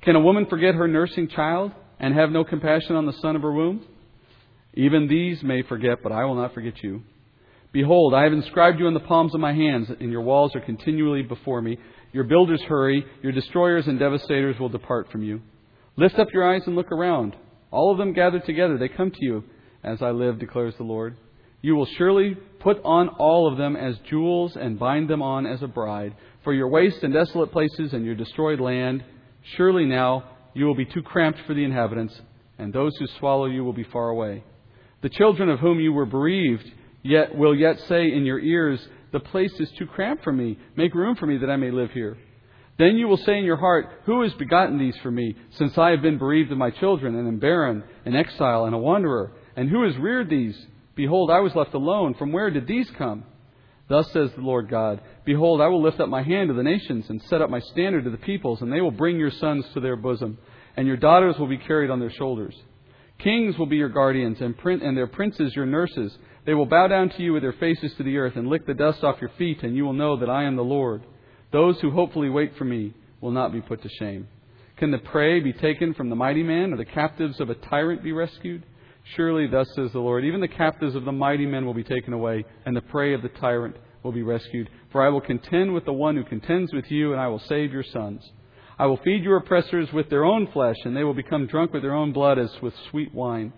[0.01, 3.41] Can a woman forget her nursing child and have no compassion on the son of
[3.41, 3.85] her womb?
[4.73, 7.03] Even these may forget, but I will not forget you.
[7.71, 10.61] Behold, I have inscribed you in the palms of my hands, and your walls are
[10.61, 11.77] continually before me.
[12.11, 15.41] Your builders hurry, your destroyers and devastators will depart from you.
[15.95, 17.35] Lift up your eyes and look around.
[17.69, 19.43] All of them gather together, they come to you,
[19.83, 21.15] as I live, declares the Lord.
[21.61, 25.61] You will surely put on all of them as jewels and bind them on as
[25.61, 26.15] a bride.
[26.43, 29.03] For your waste and desolate places and your destroyed land,
[29.57, 30.23] surely now
[30.55, 32.19] you will be too cramped for the inhabitants,
[32.57, 34.43] and those who swallow you will be far away.
[35.01, 36.71] The children of whom you were bereaved
[37.03, 38.79] yet will yet say in your ears,
[39.11, 40.57] The place is too cramped for me.
[40.75, 42.17] Make room for me that I may live here.
[42.77, 45.91] Then you will say in your heart, Who has begotten these for me, since I
[45.91, 49.33] have been bereaved of my children, and am barren, an exile, and a wanderer?
[49.55, 50.57] And who has reared these?
[50.95, 52.13] Behold, I was left alone.
[52.13, 53.25] From where did these come?
[53.89, 57.05] Thus says the Lord God Behold, I will lift up my hand to the nations,
[57.09, 59.79] and set up my standard to the peoples, and they will bring your sons to
[59.79, 60.37] their bosom,
[60.77, 62.55] and your daughters will be carried on their shoulders.
[63.17, 66.17] Kings will be your guardians, and, and their princes your nurses.
[66.49, 68.73] They will bow down to you with their faces to the earth, and lick the
[68.73, 71.03] dust off your feet, and you will know that I am the Lord.
[71.51, 74.27] Those who hopefully wait for me will not be put to shame.
[74.77, 78.01] Can the prey be taken from the mighty man, or the captives of a tyrant
[78.01, 78.63] be rescued?
[79.15, 82.13] Surely, thus says the Lord, even the captives of the mighty men will be taken
[82.13, 84.71] away, and the prey of the tyrant will be rescued.
[84.91, 87.71] For I will contend with the one who contends with you, and I will save
[87.71, 88.27] your sons.
[88.79, 91.83] I will feed your oppressors with their own flesh, and they will become drunk with
[91.83, 93.53] their own blood as with sweet wine.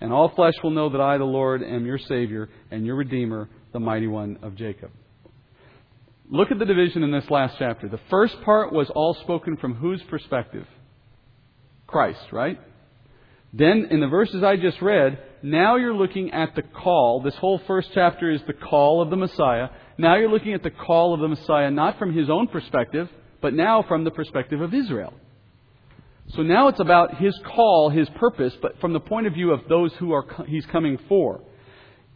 [0.00, 3.48] And all flesh will know that I, the Lord, am your Savior and your Redeemer,
[3.72, 4.90] the mighty one of Jacob.
[6.28, 7.88] Look at the division in this last chapter.
[7.88, 10.66] The first part was all spoken from whose perspective?
[11.86, 12.60] Christ, right?
[13.52, 17.22] Then, in the verses I just read, now you're looking at the call.
[17.22, 19.68] This whole first chapter is the call of the Messiah.
[19.96, 23.08] Now you're looking at the call of the Messiah not from his own perspective,
[23.40, 25.14] but now from the perspective of Israel.
[26.34, 29.60] So now it's about his call, his purpose, but from the point of view of
[29.68, 31.40] those who are he's coming for.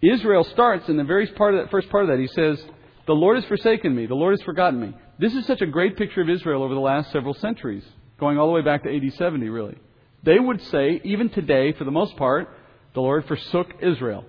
[0.03, 2.19] Israel starts in the very part of that first part of that.
[2.19, 2.63] He says,
[3.07, 4.07] the Lord has forsaken me.
[4.07, 4.95] The Lord has forgotten me.
[5.19, 7.85] This is such a great picture of Israel over the last several centuries,
[8.19, 9.77] going all the way back to AD 70, really.
[10.23, 12.49] They would say, even today, for the most part,
[12.95, 14.25] the Lord forsook Israel,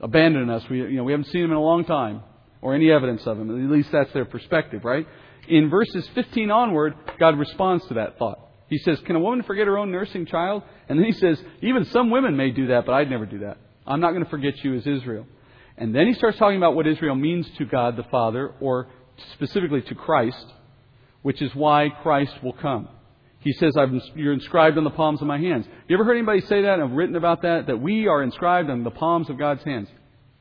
[0.00, 0.62] abandoned us.
[0.70, 2.22] We, you know, we haven't seen him in a long time,
[2.60, 3.50] or any evidence of him.
[3.50, 5.06] At least that's their perspective, right?
[5.48, 8.47] In verses 15 onward, God responds to that thought.
[8.68, 10.62] He says, Can a woman forget her own nursing child?
[10.88, 13.58] And then he says, Even some women may do that, but I'd never do that.
[13.86, 15.26] I'm not going to forget you as Israel.
[15.76, 18.88] And then he starts talking about what Israel means to God the Father, or
[19.34, 20.44] specifically to Christ,
[21.22, 22.88] which is why Christ will come.
[23.40, 23.74] He says,
[24.14, 25.66] You're inscribed on the palms of my hands.
[25.88, 27.68] You ever heard anybody say that have written about that?
[27.68, 29.88] That we are inscribed on the palms of God's hands.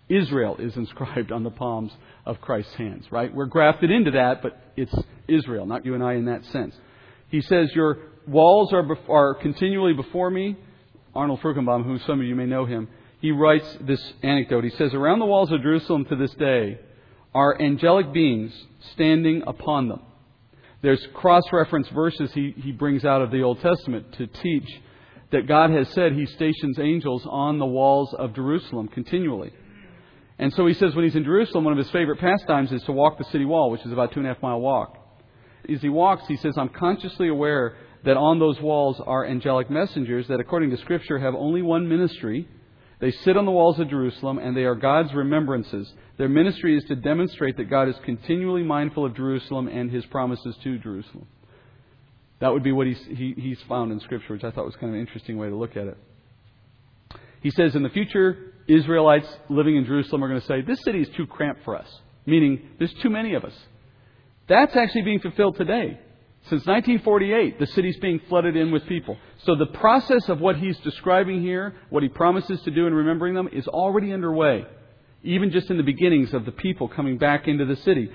[0.10, 1.92] Israel is inscribed on the palms
[2.26, 3.34] of Christ's hands, right?
[3.34, 4.94] We're grafted into that, but it's
[5.28, 6.76] Israel, not you and I in that sense.
[7.30, 7.98] He says, Your
[8.28, 10.58] walls are, are continually before me.
[11.16, 12.88] Arnold Fruchtenbaum, who some of you may know him,
[13.20, 14.64] he writes this anecdote.
[14.64, 16.80] He says, Around the walls of Jerusalem to this day
[17.34, 18.54] are angelic beings
[18.94, 20.02] standing upon them.
[20.82, 24.70] There's cross reference verses he, he brings out of the Old Testament to teach
[25.32, 29.52] that God has said he stations angels on the walls of Jerusalem continually.
[30.40, 32.92] And so he says when he's in Jerusalem, one of his favorite pastimes is to
[32.92, 34.98] walk the city wall, which is about two and a half mile walk.
[35.68, 37.76] as he walks, he says, I'm consciously aware
[38.08, 42.48] that on those walls are angelic messengers that, according to Scripture, have only one ministry.
[43.02, 45.92] They sit on the walls of Jerusalem, and they are God's remembrances.
[46.18, 50.56] Their ministry is to demonstrate that God is continually mindful of Jerusalem and his promises
[50.64, 51.28] to Jerusalem.
[52.40, 54.88] That would be what he's, he, he's found in Scripture, which I thought was kind
[54.88, 55.98] of an interesting way to look at it.
[57.42, 61.02] He says in the future, Israelites living in Jerusalem are going to say, This city
[61.02, 61.88] is too cramped for us,
[62.26, 63.54] meaning there's too many of us.
[64.48, 66.00] That's actually being fulfilled today.
[66.50, 69.18] Since 1948, the city's being flooded in with people.
[69.44, 73.34] So the process of what he's describing here, what he promises to do in remembering
[73.34, 74.66] them, is already underway,
[75.24, 78.10] even just in the beginnings of the people coming back into the city.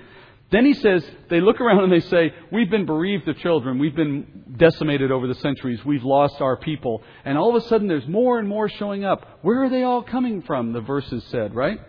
[0.51, 3.77] Then he says, they look around and they say, We've been bereaved of children.
[3.77, 5.83] We've been decimated over the centuries.
[5.85, 7.03] We've lost our people.
[7.25, 9.39] And all of a sudden, there's more and more showing up.
[9.43, 10.73] Where are they all coming from?
[10.73, 11.79] The verses said, right?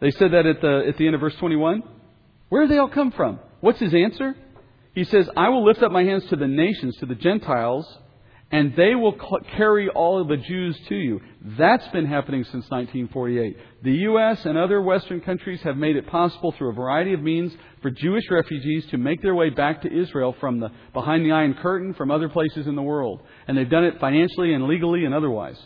[0.00, 1.82] They said that at the, at the end of verse 21.
[2.48, 3.38] Where do they all come from?
[3.60, 4.36] What's his answer?
[4.94, 7.86] He says, I will lift up my hands to the nations, to the Gentiles,
[8.50, 9.14] and they will
[9.56, 11.22] carry all of the Jews to you.
[11.40, 13.56] That's been happening since 1948.
[13.82, 14.44] The U.S.
[14.44, 18.30] and other Western countries have made it possible through a variety of means for Jewish
[18.30, 22.10] refugees to make their way back to Israel from the behind the Iron Curtain from
[22.10, 23.22] other places in the world.
[23.48, 25.56] And they've done it financially and legally and otherwise.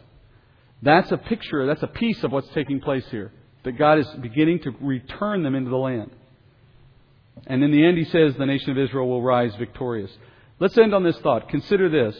[0.81, 3.33] That's a picture, that's a piece of what's taking place here.
[3.65, 6.13] That God is beginning to return them into the land.
[7.47, 10.11] And in the end, he says the nation of Israel will rise victorious.
[10.59, 11.49] Let's end on this thought.
[11.49, 12.17] Consider this.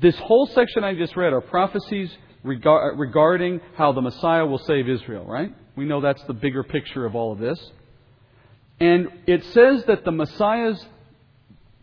[0.00, 2.10] This whole section I just read are prophecies
[2.42, 5.54] regarding how the Messiah will save Israel, right?
[5.74, 7.58] We know that's the bigger picture of all of this.
[8.78, 10.84] And it says that the Messiah's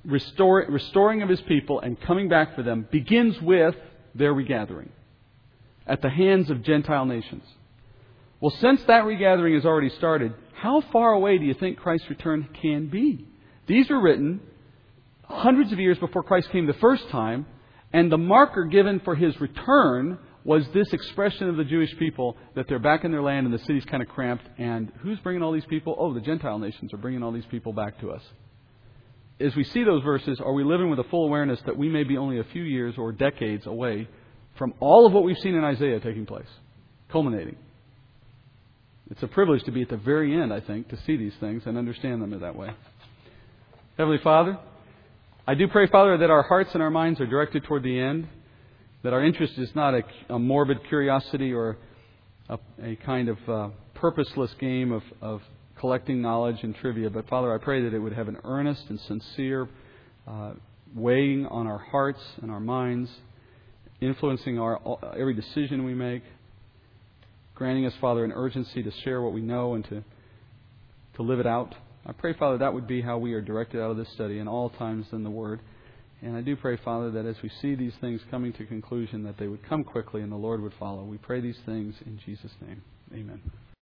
[0.06, 3.76] restore, restoring of his people and coming back for them begins with
[4.14, 4.90] their regathering
[5.88, 7.44] at the hands of Gentile nations.
[8.40, 10.34] Well, since that regathering has already started,
[10.64, 13.28] how far away do you think Christ's return can be?
[13.68, 14.40] These were written
[15.26, 17.46] hundreds of years before Christ came the first time,
[17.92, 22.70] and the marker given for his return was this expression of the Jewish people that
[22.70, 24.46] they're back in their land and the city's kind of cramped.
[24.58, 25.98] And who's bringing all these people?
[26.00, 28.22] Oh, the Gentile nations are bringing all these people back to us.
[29.42, 32.06] As we see those verses, are we living with a full awareness that we may
[32.06, 34.08] be only a few years or decades away
[34.58, 36.48] from all of what we've seen in Isaiah taking place,
[37.12, 37.58] culminating?
[39.12, 41.64] It's a privilege to be at the very end, I think, to see these things
[41.66, 42.70] and understand them in that way.
[43.98, 44.58] Heavenly Father,
[45.46, 48.28] I do pray, Father, that our hearts and our minds are directed toward the end,
[49.04, 51.78] that our interest is not a, a morbid curiosity or
[52.48, 55.42] a, a kind of uh, purposeless game of, of,
[55.84, 58.98] collecting knowledge and trivia, but Father, I pray that it would have an earnest and
[59.02, 59.68] sincere
[60.26, 60.54] uh,
[60.96, 63.12] weighing on our hearts and our minds,
[64.00, 64.80] influencing our,
[65.20, 66.24] every decision we make
[67.56, 70.04] granting us, Father, an urgency to share what we know and to,
[71.16, 71.76] to live it out.
[72.06, 74.48] I pray, Father, that would be how we are directed out of this study in
[74.48, 75.62] all times in the Word.
[76.22, 79.38] And I do pray, Father, that as we see these things coming to conclusion, that
[79.38, 81.04] they would come quickly and the Lord would follow.
[81.04, 82.82] We pray these things in Jesus' name.
[83.14, 83.42] Amen.